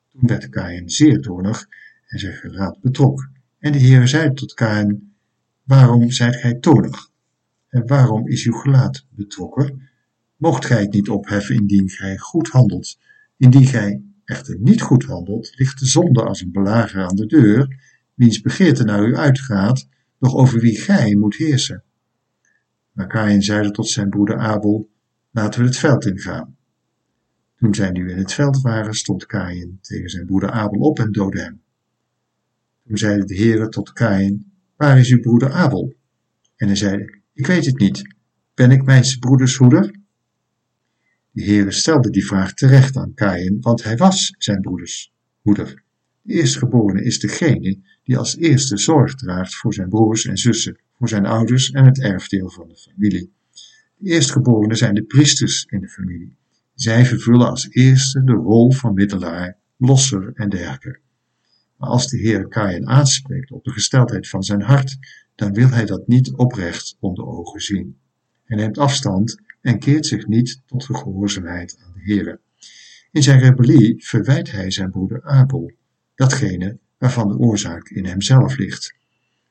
Toen 0.09 0.27
werd 0.27 0.49
Kain 0.49 0.91
zeer 0.91 1.21
toornig 1.21 1.69
en 2.07 2.19
zijn 2.19 2.35
geraad 2.35 2.81
betrok. 2.81 3.29
En 3.59 3.73
de 3.73 3.81
Heere 3.81 4.07
zei 4.07 4.33
tot 4.33 4.55
Kain, 4.55 5.15
waarom 5.63 6.11
zijt 6.11 6.37
gij 6.37 6.55
toornig? 6.55 7.11
En 7.69 7.87
waarom 7.87 8.29
is 8.29 8.47
uw 8.47 8.53
gelaat 8.53 9.07
betrokken? 9.11 9.89
Mocht 10.37 10.65
gij 10.65 10.81
het 10.81 10.93
niet 10.93 11.09
opheffen 11.09 11.55
indien 11.55 11.89
gij 11.89 12.19
goed 12.19 12.49
handelt? 12.49 12.99
Indien 13.43 13.67
gij 13.67 14.03
echter 14.25 14.59
niet 14.59 14.81
goed 14.81 15.05
handelt, 15.05 15.53
ligt 15.55 15.79
de 15.79 15.87
zonde 15.87 16.25
als 16.25 16.41
een 16.41 16.53
belager 16.53 17.03
aan 17.03 17.17
de 17.17 17.27
deur, 17.27 17.77
wiens 18.15 18.41
begeerte 18.41 18.85
naar 18.85 19.07
u 19.07 19.17
uitgaat, 19.17 19.89
doch 20.19 20.35
over 20.35 20.61
wie 20.61 20.79
gij 20.79 21.15
moet 21.15 21.37
heersen. 21.37 21.85
Maar 22.93 23.07
Kain 23.07 23.43
zeide 23.43 23.71
tot 23.71 23.89
zijn 23.89 24.09
broeder 24.09 24.39
Abel, 24.39 24.91
laten 25.31 25.61
we 25.61 25.67
het 25.67 25.77
veld 25.77 26.07
ingaan. 26.07 26.57
Toen 27.57 27.75
zij 27.75 27.91
nu 27.91 28.11
in 28.11 28.19
het 28.19 28.33
veld 28.33 28.61
waren, 28.61 28.95
stond 28.95 29.27
Kain 29.27 29.79
tegen 29.81 30.11
zijn 30.11 30.27
broeder 30.27 30.51
Abel 30.51 30.81
op 30.81 30.99
en 30.99 31.13
doodde 31.13 31.41
hem. 31.41 31.63
Toen 32.87 32.99
zeide 32.99 33.25
de 33.25 33.37
Heere 33.37 33.69
tot 33.69 33.93
Kain, 33.93 34.53
waar 34.77 34.99
is 34.99 35.11
uw 35.11 35.21
broeder 35.21 35.53
Abel? 35.53 35.95
En 36.57 36.67
hij 36.67 36.77
zeide, 36.77 37.21
ik 37.33 37.47
weet 37.47 37.67
het 37.67 37.79
niet, 37.79 38.15
ben 38.55 38.71
ik 38.71 38.85
mijn 38.85 39.05
broeders 39.19 39.57
hoeder? 39.57 40.01
De 41.33 41.45
Heere 41.45 41.71
stelde 41.71 42.11
die 42.11 42.27
vraag 42.27 42.55
terecht 42.55 42.97
aan 42.97 43.15
Kain, 43.15 43.61
want 43.61 43.85
hij 43.85 43.97
was 43.97 44.35
zijn 44.39 44.61
broeders 44.61 45.13
moeder. 45.43 45.83
De 46.23 46.33
eerstgeborene 46.33 47.05
is 47.05 47.19
degene 47.19 47.79
die 48.05 48.17
als 48.17 48.37
eerste 48.37 48.77
zorg 48.77 49.15
draagt 49.15 49.55
voor 49.55 49.75
zijn 49.75 49.89
broers 49.89 50.27
en 50.27 50.37
zussen, 50.37 50.79
voor 50.99 51.09
zijn 51.09 51.27
ouders 51.27 51.71
en 51.71 51.85
het 51.85 52.01
erfdeel 52.01 52.51
van 52.51 52.69
de 52.69 52.77
familie. 52.77 53.33
De 53.97 54.11
eerstgeborenen 54.11 54.77
zijn 54.77 54.95
de 54.95 55.03
priesters 55.03 55.67
in 55.69 55.81
de 55.81 55.89
familie. 55.89 56.37
Zij 56.75 57.07
vervullen 57.07 57.49
als 57.49 57.69
eerste 57.71 58.25
de 58.25 58.33
rol 58.33 58.73
van 58.73 58.95
middelaar, 58.95 59.57
losser 59.77 60.31
en 60.35 60.49
dergelijke. 60.49 61.01
Maar 61.77 61.89
als 61.89 62.07
de 62.09 62.19
Heer 62.19 62.49
Kain 62.49 62.89
aanspreekt 62.89 63.51
op 63.51 63.65
de 63.65 63.71
gesteldheid 63.71 64.29
van 64.29 64.43
zijn 64.43 64.63
hart, 64.63 64.97
dan 65.35 65.53
wil 65.53 65.69
hij 65.69 65.85
dat 65.85 66.07
niet 66.07 66.33
oprecht 66.33 66.97
onder 67.01 67.27
ogen 67.27 67.61
zien. 67.61 67.97
Hij 68.45 68.57
neemt 68.57 68.79
afstand 68.79 69.43
en 69.63 69.79
keert 69.79 70.07
zich 70.07 70.27
niet 70.27 70.63
tot 70.67 70.87
de 70.87 70.95
gehoorzaamheid 70.95 71.79
aan 71.85 71.93
de 71.93 72.01
Heere. 72.13 72.41
In 73.11 73.23
zijn 73.23 73.41
rebellie 73.41 74.05
verwijt 74.05 74.51
hij 74.51 74.71
zijn 74.71 74.91
broeder 74.91 75.23
Abel, 75.23 75.73
datgene 76.15 76.79
waarvan 76.99 77.29
de 77.29 77.39
oorzaak 77.39 77.89
in 77.89 78.05
hemzelf 78.05 78.57
ligt. 78.57 78.95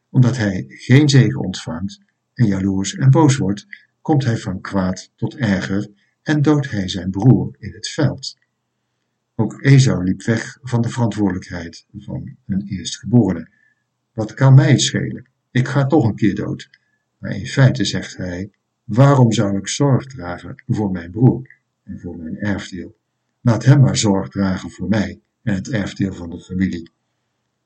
Omdat 0.09 0.37
hij 0.37 0.65
geen 0.67 1.09
zegen 1.09 1.39
ontvangt 1.39 1.99
en 2.33 2.45
jaloers 2.45 2.95
en 2.95 3.09
boos 3.09 3.37
wordt, 3.37 3.67
komt 4.01 4.23
hij 4.23 4.37
van 4.37 4.61
kwaad 4.61 5.11
tot 5.15 5.35
erger 5.35 5.87
en 6.21 6.41
doodt 6.41 6.71
hij 6.71 6.87
zijn 6.87 7.09
broer 7.09 7.55
in 7.59 7.73
het 7.73 7.87
veld. 7.87 8.37
Ook 9.35 9.61
Esau 9.61 10.03
liep 10.03 10.23
weg 10.23 10.57
van 10.61 10.81
de 10.81 10.89
verantwoordelijkheid 10.89 11.85
van 11.97 12.37
een 12.45 12.67
eerstgeborene. 12.67 13.49
Wat 14.13 14.33
kan 14.33 14.53
mij 14.53 14.77
schelen? 14.77 15.29
Ik 15.51 15.67
ga 15.67 15.85
toch 15.85 16.05
een 16.05 16.15
keer 16.15 16.35
dood. 16.35 16.69
Maar 17.17 17.35
in 17.35 17.47
feite 17.47 17.85
zegt 17.85 18.17
hij, 18.17 18.51
Waarom 18.93 19.31
zou 19.31 19.57
ik 19.57 19.67
zorg 19.67 20.05
dragen 20.05 20.63
voor 20.67 20.91
mijn 20.91 21.11
broer 21.11 21.49
en 21.83 21.99
voor 21.99 22.17
mijn 22.17 22.37
erfdeel? 22.37 22.97
Laat 23.41 23.65
hem 23.65 23.81
maar 23.81 23.97
zorg 23.97 24.29
dragen 24.29 24.69
voor 24.69 24.87
mij 24.87 25.21
en 25.41 25.53
het 25.53 25.69
erfdeel 25.69 26.13
van 26.13 26.29
de 26.29 26.39
familie. 26.39 26.89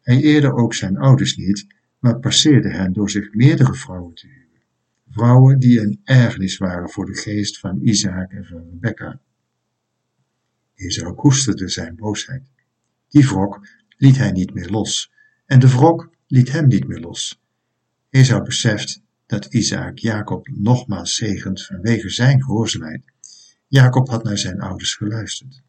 Hij 0.01 0.21
eerde 0.21 0.53
ook 0.53 0.73
zijn 0.73 0.97
ouders 0.97 1.35
niet, 1.35 1.67
maar 1.99 2.19
passeerde 2.19 2.69
hen 2.69 2.93
door 2.93 3.09
zich 3.09 3.33
meerdere 3.33 3.73
vrouwen 3.73 4.13
te 4.13 4.27
huwen. 4.27 4.61
Vrouwen 5.09 5.59
die 5.59 5.79
een 5.79 6.01
ergernis 6.03 6.57
waren 6.57 6.89
voor 6.89 7.05
de 7.05 7.15
geest 7.15 7.59
van 7.59 7.79
Isaac 7.81 8.31
en 8.31 8.45
van 8.45 8.69
Rebekka. 8.69 9.19
Esau 10.75 11.13
koesterde 11.13 11.67
zijn 11.67 11.95
boosheid. 11.95 12.51
Die 13.07 13.25
wrok 13.25 13.67
liet 13.97 14.17
hij 14.17 14.31
niet 14.31 14.53
meer 14.53 14.69
los 14.69 15.11
En 15.45 15.59
de 15.59 15.69
wrok 15.69 16.09
liet 16.27 16.51
hem 16.51 16.67
niet 16.67 16.87
meer 16.87 16.99
los. 16.99 17.41
Esau 18.09 18.43
beseft 18.43 19.03
dat 19.25 19.45
Isaac 19.45 19.97
Jacob 19.97 20.47
nogmaals 20.53 21.15
zegent 21.15 21.65
vanwege 21.65 22.09
zijn 22.09 22.43
gehoorzaamheid. 22.43 23.01
Jacob 23.67 24.09
had 24.09 24.23
naar 24.23 24.37
zijn 24.37 24.59
ouders 24.59 24.93
geluisterd. 24.93 25.61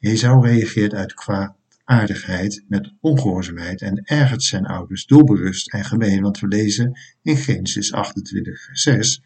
Esau 0.00 0.46
reageert 0.46 0.94
uit 0.94 1.14
kwaadaardigheid 1.14 2.64
met 2.68 2.92
ongehoorzaamheid 3.00 3.82
en 3.82 4.04
ergert 4.04 4.42
zijn 4.42 4.66
ouders 4.66 5.06
doelbewust 5.06 5.72
en 5.72 5.84
gemeen, 5.84 6.22
want 6.22 6.38
we 6.38 6.46
lezen 6.46 6.98
in 7.22 7.36
Genesis 7.36 7.92
28 7.92 8.64
vers 8.64 8.82
6, 8.82 9.22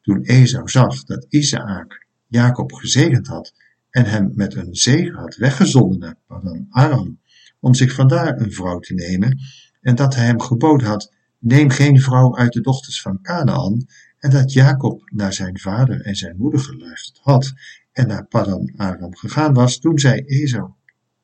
toen 0.00 0.22
Esau 0.22 0.68
zag 0.68 1.04
dat 1.04 1.26
Isaac 1.28 2.06
Jacob 2.26 2.72
gezegend 2.72 3.26
had 3.26 3.54
en 3.90 4.04
hem 4.04 4.32
met 4.34 4.54
een 4.54 4.74
zegen 4.74 5.14
had 5.14 5.36
weggezonden 5.36 5.98
naar 5.98 6.16
Padan 6.26 6.66
Aram, 6.70 7.20
om 7.60 7.74
zich 7.74 7.92
vandaar 7.92 8.40
een 8.40 8.52
vrouw 8.52 8.78
te 8.78 8.94
nemen, 8.94 9.38
en 9.80 9.94
dat 9.94 10.14
hij 10.14 10.24
hem 10.24 10.40
geboden 10.40 10.86
had, 10.86 11.13
neem 11.44 11.70
geen 11.70 12.00
vrouw 12.00 12.36
uit 12.36 12.52
de 12.52 12.60
dochters 12.60 13.00
van 13.02 13.20
Canaan, 13.22 13.86
en 14.18 14.30
dat 14.30 14.52
Jacob 14.52 15.10
naar 15.12 15.32
zijn 15.32 15.58
vader 15.58 16.00
en 16.00 16.16
zijn 16.16 16.36
moeder 16.36 16.60
geluisterd 16.60 17.18
had 17.22 17.52
en 17.92 18.06
naar 18.06 18.26
Padan 18.26 18.72
Aram 18.76 19.16
gegaan 19.16 19.54
was, 19.54 19.78
toen 19.78 19.98
zei 19.98 20.20
Esau, 20.20 20.70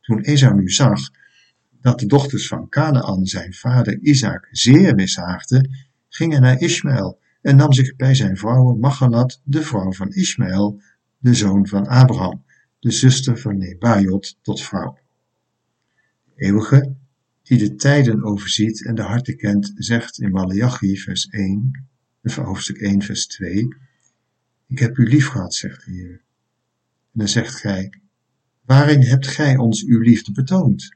toen 0.00 0.20
Esau 0.20 0.54
nu 0.54 0.68
zag 0.68 1.00
dat 1.80 1.98
de 1.98 2.06
dochters 2.06 2.48
van 2.48 2.68
Canaan 2.68 3.26
zijn 3.26 3.54
vader 3.54 3.98
Isaac 3.98 4.48
zeer 4.50 4.94
mishaagden, 4.94 5.70
ging 6.08 6.32
hij 6.32 6.40
naar 6.40 6.60
Ismaël 6.60 7.18
en 7.42 7.56
nam 7.56 7.72
zich 7.72 7.96
bij 7.96 8.14
zijn 8.14 8.36
vrouw 8.36 8.74
Machalat, 8.74 9.40
de 9.44 9.62
vrouw 9.62 9.92
van 9.92 10.08
Ismaël, 10.08 10.80
de 11.18 11.34
zoon 11.34 11.66
van 11.66 11.86
Abraham, 11.86 12.44
de 12.78 12.90
zuster 12.90 13.38
van 13.38 13.58
Nebajot, 13.58 14.38
tot 14.42 14.62
vrouw. 14.62 14.98
Eeuwige, 16.36 16.94
die 17.50 17.58
de 17.58 17.74
tijden 17.74 18.24
overziet 18.24 18.84
en 18.84 18.94
de 18.94 19.02
harten 19.02 19.36
kent, 19.36 19.72
zegt 19.74 20.18
in 20.18 20.30
Malachi 20.30 20.98
vers 20.98 21.28
1, 21.28 21.86
hoofdstuk 22.22 22.76
1 22.76 23.02
vers 23.02 23.26
2, 23.26 23.68
ik 24.66 24.78
heb 24.78 24.98
u 24.98 25.08
lief 25.08 25.26
gehad, 25.26 25.54
zegt 25.54 25.84
de 25.84 25.90
Heer. 25.90 26.10
En 26.10 27.18
dan 27.18 27.28
zegt 27.28 27.54
gij, 27.54 27.92
waarin 28.64 29.02
hebt 29.02 29.26
gij 29.26 29.56
ons 29.56 29.84
uw 29.84 30.00
liefde 30.00 30.32
betoond? 30.32 30.88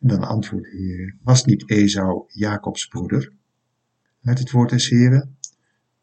En 0.00 0.08
dan 0.08 0.22
antwoordt 0.22 0.70
de 0.70 0.76
Heer, 0.76 1.16
was 1.22 1.44
niet 1.44 1.70
Esau 1.70 2.24
Jacobs 2.28 2.86
broeder? 2.86 3.32
Uit 4.22 4.38
het 4.38 4.50
woord 4.50 4.70
des 4.70 4.88
Heren, 4.88 5.36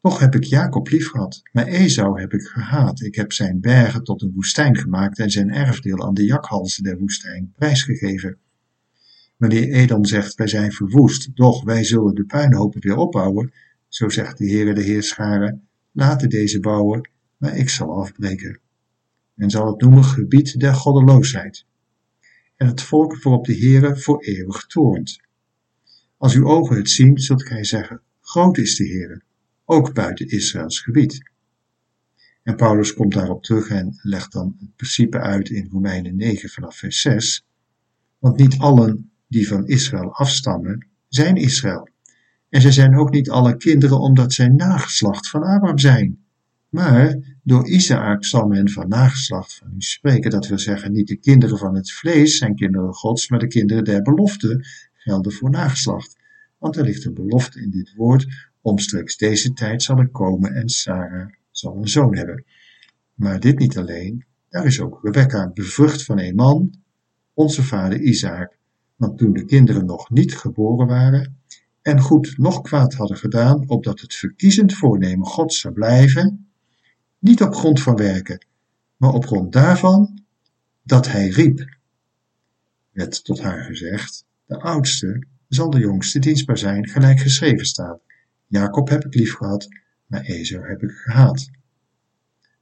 toch 0.00 0.18
heb 0.18 0.34
ik 0.34 0.44
Jacob 0.44 0.88
lief 0.88 1.08
gehad, 1.08 1.42
maar 1.52 1.66
Esau 1.66 2.20
heb 2.20 2.32
ik 2.32 2.42
gehaat. 2.42 3.00
Ik 3.00 3.14
heb 3.14 3.32
zijn 3.32 3.60
bergen 3.60 4.04
tot 4.04 4.22
een 4.22 4.32
woestijn 4.34 4.76
gemaakt 4.76 5.18
en 5.18 5.30
zijn 5.30 5.50
erfdeel 5.50 6.06
aan 6.06 6.14
de 6.14 6.24
jakhalzen 6.24 6.82
der 6.82 6.98
woestijn 6.98 7.52
prijsgegeven. 7.56 8.38
Wanneer 9.42 9.72
Edom 9.72 10.04
zegt, 10.04 10.34
wij 10.34 10.46
zijn 10.46 10.72
verwoest, 10.72 11.36
doch 11.36 11.64
wij 11.64 11.84
zullen 11.84 12.14
de 12.14 12.24
puinhopen 12.24 12.80
weer 12.80 12.96
opbouwen, 12.96 13.52
zo 13.88 14.08
zegt 14.08 14.38
de 14.38 14.50
Heere 14.50 14.74
de 14.74 14.82
Heerscharen, 14.82 15.68
laten 15.92 16.28
deze 16.28 16.60
bouwen, 16.60 17.10
maar 17.36 17.56
ik 17.56 17.68
zal 17.68 18.00
afbreken. 18.00 18.60
Men 19.34 19.50
zal 19.50 19.66
het 19.66 19.80
noemen 19.80 20.04
gebied 20.04 20.60
der 20.60 20.74
goddeloosheid. 20.74 21.66
En 22.56 22.66
het 22.66 22.82
volk 22.82 23.22
waarop 23.22 23.44
de 23.44 23.56
Heere 23.56 23.96
voor 23.96 24.22
eeuwig 24.22 24.66
toornt. 24.66 25.20
Als 26.16 26.34
uw 26.34 26.46
ogen 26.46 26.76
het 26.76 26.90
zien, 26.90 27.18
zult 27.18 27.46
gij 27.46 27.64
zeggen, 27.64 28.00
groot 28.20 28.58
is 28.58 28.76
de 28.76 28.86
Heere, 28.86 29.22
ook 29.64 29.94
buiten 29.94 30.28
Israëls 30.28 30.80
gebied. 30.80 31.30
En 32.42 32.56
Paulus 32.56 32.94
komt 32.94 33.14
daarop 33.14 33.42
terug 33.42 33.68
en 33.68 33.98
legt 34.02 34.32
dan 34.32 34.56
het 34.60 34.76
principe 34.76 35.18
uit 35.18 35.48
in 35.48 35.68
Romeinen 35.70 36.16
9 36.16 36.48
vanaf 36.48 36.76
vers 36.76 37.00
6. 37.00 37.46
Want 38.18 38.36
niet 38.38 38.58
allen 38.58 39.11
die 39.32 39.48
van 39.48 39.66
Israël 39.66 40.12
afstammen, 40.14 40.86
zijn 41.08 41.36
Israël. 41.36 41.88
En 42.48 42.60
zij 42.60 42.72
zijn 42.72 42.96
ook 42.96 43.10
niet 43.10 43.30
alle 43.30 43.56
kinderen 43.56 44.00
omdat 44.00 44.32
zij 44.32 44.48
nageslacht 44.48 45.28
van 45.28 45.42
Abraham 45.42 45.78
zijn. 45.78 46.24
Maar 46.68 47.16
door 47.42 47.68
Isaac 47.68 48.24
zal 48.24 48.46
men 48.46 48.70
van 48.70 48.88
nageslacht 48.88 49.54
van 49.54 49.68
u 49.76 49.80
spreken. 49.80 50.30
Dat 50.30 50.46
wil 50.46 50.58
zeggen, 50.58 50.92
niet 50.92 51.08
de 51.08 51.16
kinderen 51.16 51.58
van 51.58 51.74
het 51.74 51.92
vlees 51.92 52.38
zijn 52.38 52.54
kinderen 52.54 52.94
gods, 52.94 53.28
maar 53.28 53.38
de 53.38 53.46
kinderen 53.46 53.84
der 53.84 54.02
belofte 54.02 54.66
gelden 54.92 55.32
voor 55.32 55.50
nageslacht. 55.50 56.16
Want 56.58 56.76
er 56.76 56.84
ligt 56.84 57.04
een 57.04 57.14
belofte 57.14 57.60
in 57.60 57.70
dit 57.70 57.94
woord, 57.96 58.50
omstreeks 58.60 59.16
deze 59.16 59.52
tijd 59.52 59.82
zal 59.82 60.00
ik 60.00 60.12
komen 60.12 60.54
en 60.54 60.68
Sarah 60.68 61.28
zal 61.50 61.76
een 61.76 61.88
zoon 61.88 62.16
hebben. 62.16 62.44
Maar 63.14 63.40
dit 63.40 63.58
niet 63.58 63.78
alleen, 63.78 64.24
daar 64.48 64.66
is 64.66 64.80
ook 64.80 65.00
Rebecca, 65.02 65.50
bevrucht 65.54 66.04
van 66.04 66.18
een 66.18 66.34
man, 66.34 66.74
onze 67.34 67.62
vader 67.62 68.00
Isaac. 68.00 68.60
Want 69.02 69.18
toen 69.18 69.32
de 69.32 69.44
kinderen 69.44 69.84
nog 69.84 70.10
niet 70.10 70.36
geboren 70.36 70.86
waren, 70.86 71.40
en 71.80 72.00
goed 72.00 72.38
nog 72.38 72.60
kwaad 72.60 72.94
hadden 72.94 73.16
gedaan, 73.16 73.68
opdat 73.68 74.00
het 74.00 74.14
verkiezend 74.14 74.74
voornemen 74.74 75.26
God 75.26 75.52
zou 75.52 75.74
blijven, 75.74 76.52
niet 77.18 77.42
op 77.42 77.54
grond 77.54 77.80
van 77.82 77.96
werken, 77.96 78.46
maar 78.96 79.12
op 79.12 79.26
grond 79.26 79.52
daarvan 79.52 80.24
dat 80.82 81.10
hij 81.10 81.28
riep. 81.28 81.76
Werd 82.90 83.24
tot 83.24 83.40
haar 83.40 83.64
gezegd, 83.64 84.24
de 84.44 84.60
oudste 84.60 85.26
zal 85.48 85.70
de 85.70 85.78
jongste 85.78 86.18
dienstbaar 86.18 86.58
zijn, 86.58 86.88
gelijk 86.88 87.20
geschreven 87.20 87.66
staat. 87.66 88.00
Jacob 88.46 88.88
heb 88.88 89.04
ik 89.04 89.14
lief 89.14 89.34
gehad, 89.34 89.68
maar 90.06 90.20
Esau 90.20 90.68
heb 90.68 90.82
ik 90.82 90.90
gehaat. 90.90 91.50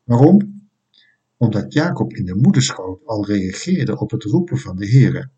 Waarom? 0.04 0.68
Omdat 1.36 1.72
Jacob 1.72 2.12
in 2.12 2.24
de 2.24 2.34
moederschoot 2.34 3.06
al 3.06 3.26
reageerde 3.26 3.98
op 3.98 4.10
het 4.10 4.22
roepen 4.22 4.58
van 4.58 4.76
de 4.76 4.90
Heere 4.90 5.30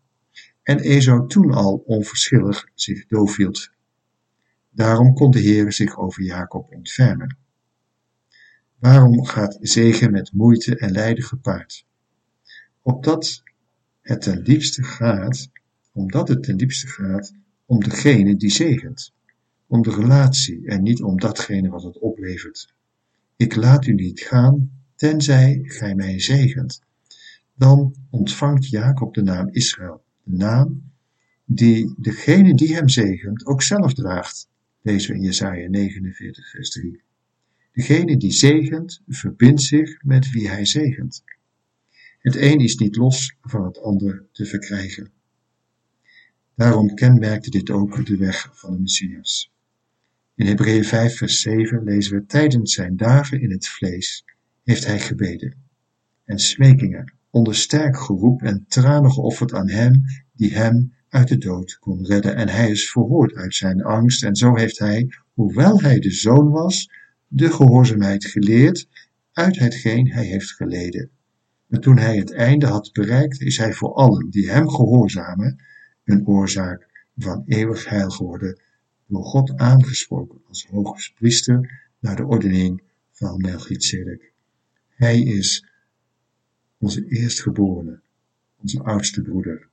en 0.63 0.79
Esau 0.79 1.27
toen 1.27 1.51
al 1.51 1.83
onverschillig 1.85 2.69
zich 2.73 3.07
doof 3.07 3.35
hield. 3.35 3.69
Daarom 4.69 5.13
kon 5.13 5.31
de 5.31 5.41
Heere 5.41 5.71
zich 5.71 5.97
over 5.97 6.23
Jacob 6.23 6.71
ontfermen. 6.71 7.37
Waarom 8.79 9.25
gaat 9.25 9.57
zegen 9.61 10.11
met 10.11 10.33
moeite 10.33 10.77
en 10.77 10.91
lijden 10.91 11.23
gepaard? 11.23 11.85
Opdat 12.81 13.43
het 14.01 14.21
ten 14.21 14.43
diepste 14.43 14.83
gaat, 14.83 15.49
omdat 15.91 16.27
het 16.27 16.43
ten 16.43 16.57
diepste 16.57 16.87
gaat 16.87 17.33
om 17.65 17.83
degene 17.83 18.35
die 18.35 18.51
zegent, 18.51 19.13
om 19.67 19.81
de 19.81 19.91
relatie 19.91 20.67
en 20.67 20.83
niet 20.83 21.01
om 21.01 21.19
datgene 21.19 21.69
wat 21.69 21.83
het 21.83 21.99
oplevert. 21.99 22.73
Ik 23.35 23.55
laat 23.55 23.85
u 23.85 23.93
niet 23.93 24.19
gaan, 24.19 24.71
tenzij 24.95 25.59
gij 25.63 25.95
mij 25.95 26.19
zegent. 26.19 26.81
Dan 27.55 27.95
ontvangt 28.09 28.69
Jacob 28.69 29.13
de 29.13 29.21
naam 29.21 29.49
Israël, 29.49 30.03
naam 30.23 30.91
die 31.45 31.93
degene 31.97 32.55
die 32.55 32.75
hem 32.75 32.89
zegent 32.89 33.45
ook 33.45 33.61
zelf 33.61 33.93
draagt. 33.93 34.49
Lezen 34.81 35.11
we 35.11 35.17
in 35.17 35.23
Jesaja 35.23 35.69
49 35.69 36.49
vers 36.49 36.69
3. 36.69 37.01
Degene 37.71 38.17
die 38.17 38.31
zegent, 38.31 39.01
verbindt 39.07 39.61
zich 39.61 40.03
met 40.03 40.31
wie 40.31 40.49
hij 40.49 40.65
zegent. 40.65 41.23
Het 42.19 42.35
een 42.35 42.59
is 42.59 42.75
niet 42.75 42.95
los 42.95 43.35
van 43.41 43.65
het 43.65 43.81
ander 43.81 44.25
te 44.31 44.45
verkrijgen. 44.45 45.11
Daarom 46.55 46.95
kenmerkte 46.95 47.49
dit 47.49 47.69
ook 47.69 48.05
de 48.05 48.17
weg 48.17 48.49
van 48.53 48.71
de 48.71 48.79
Messias. 48.79 49.51
In 50.35 50.45
Hebreeën 50.45 50.83
5 50.83 51.17
vers 51.17 51.41
7 51.41 51.83
lezen 51.83 52.17
we 52.17 52.25
tijdens 52.25 52.73
zijn 52.73 52.97
dagen 52.97 53.41
in 53.41 53.51
het 53.51 53.67
vlees 53.67 54.25
heeft 54.63 54.85
hij 54.85 54.99
gebeden 54.99 55.55
en 56.25 56.39
smekingen 56.39 57.13
onder 57.33 57.55
sterk 57.55 57.97
geroep 57.97 58.41
en 58.41 58.65
tranen 58.67 59.11
geofferd 59.11 59.53
aan 59.53 59.69
hem 59.69 60.03
die 60.33 60.53
hem 60.53 60.93
uit 61.09 61.27
de 61.27 61.37
dood 61.37 61.77
kon 61.79 62.05
redden 62.05 62.35
en 62.35 62.49
hij 62.49 62.69
is 62.69 62.91
verhoord 62.91 63.33
uit 63.33 63.55
zijn 63.55 63.83
angst 63.83 64.23
en 64.23 64.35
zo 64.35 64.55
heeft 64.55 64.79
hij, 64.79 65.13
hoewel 65.33 65.81
hij 65.81 65.99
de 65.99 66.11
zoon 66.11 66.49
was, 66.49 66.89
de 67.27 67.51
gehoorzaamheid 67.51 68.25
geleerd 68.25 68.87
uit 69.31 69.59
hetgeen 69.59 70.11
hij 70.11 70.25
heeft 70.25 70.51
geleden. 70.51 71.09
En 71.69 71.81
toen 71.81 71.97
hij 71.97 72.17
het 72.17 72.33
einde 72.33 72.65
had 72.65 72.91
bereikt, 72.91 73.41
is 73.41 73.57
hij 73.57 73.73
voor 73.73 73.93
allen 73.93 74.29
die 74.29 74.51
hem 74.51 74.69
gehoorzamen 74.69 75.63
een 76.03 76.27
oorzaak 76.27 77.07
van 77.17 77.43
eeuwig 77.45 77.89
heil 77.89 78.09
geworden, 78.09 78.59
door 79.07 79.23
God 79.23 79.57
aangesproken 79.57 80.41
als 80.47 80.67
hoogpriester 80.69 81.89
naar 81.99 82.15
de 82.15 82.25
ordening 82.25 82.81
van 83.11 83.37
Melchizedek. 83.37 84.31
Hij 84.89 85.21
is 85.21 85.72
onze 86.83 87.05
eerstgeborene, 87.07 87.99
onze 88.61 88.83
oudste 88.83 89.21
broeder. 89.21 89.67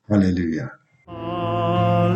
Halleluja. 0.00 0.78
Alleluia, 1.04 2.14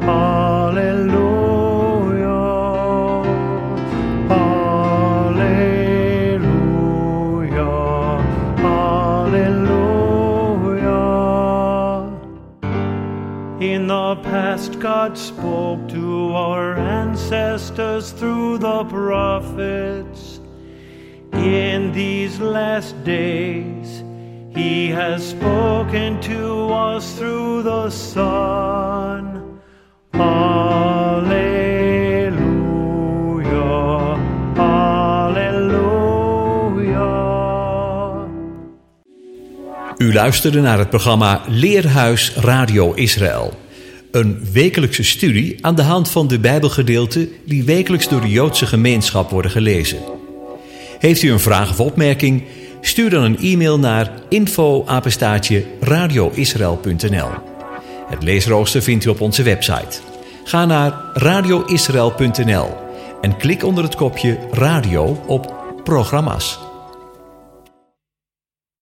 Alleluia, 0.00 1.20
Alleluia, 4.28 5.60
Alleluia. 9.20 9.78
In 13.60 13.86
the 13.86 14.16
past, 14.22 14.80
God 14.80 15.18
spoke 15.18 15.88
to 15.88 16.34
our 16.34 16.76
ancestors 16.76 18.12
through 18.12 18.58
the 18.58 18.84
prophets. 18.84 20.09
In 21.42 21.92
these 21.92 22.38
last 22.42 22.94
days, 23.04 24.02
He 24.52 24.92
has 24.92 25.28
spoken 25.28 26.20
to 26.20 26.68
us 26.68 27.14
through 27.14 27.62
the 27.62 27.90
Son. 27.90 29.40
Alleluia. 30.10 31.40
U 39.96 40.12
luisterde 40.12 40.60
naar 40.60 40.78
het 40.78 40.90
programma 40.90 41.42
Leerhuis 41.48 42.34
Radio 42.34 42.92
Israël. 42.92 43.52
Een 44.10 44.38
wekelijkse 44.52 45.04
studie 45.04 45.66
aan 45.66 45.74
de 45.74 45.82
hand 45.82 46.10
van 46.10 46.28
de 46.28 46.38
Bijbelgedeelten 46.38 47.28
die 47.46 47.64
wekelijks 47.64 48.08
door 48.08 48.20
de 48.20 48.30
Joodse 48.30 48.66
gemeenschap 48.66 49.30
worden 49.30 49.50
gelezen. 49.50 50.19
Heeft 51.00 51.22
u 51.22 51.32
een 51.32 51.40
vraag 51.40 51.70
of 51.70 51.80
opmerking? 51.80 52.44
Stuur 52.80 53.10
dan 53.10 53.22
een 53.22 53.38
e-mail 53.38 53.78
naar 53.78 54.12
info 54.28 54.84
radioisrael.nl. 55.80 57.28
Het 58.06 58.22
leesrooster 58.22 58.82
vindt 58.82 59.04
u 59.04 59.08
op 59.08 59.20
onze 59.20 59.42
website. 59.42 60.00
Ga 60.44 60.64
naar 60.64 60.94
radioisrael.nl 61.14 62.68
en 63.20 63.36
klik 63.36 63.64
onder 63.64 63.84
het 63.84 63.94
kopje 63.94 64.38
radio 64.50 65.22
op 65.26 65.54
programma's. 65.84 66.69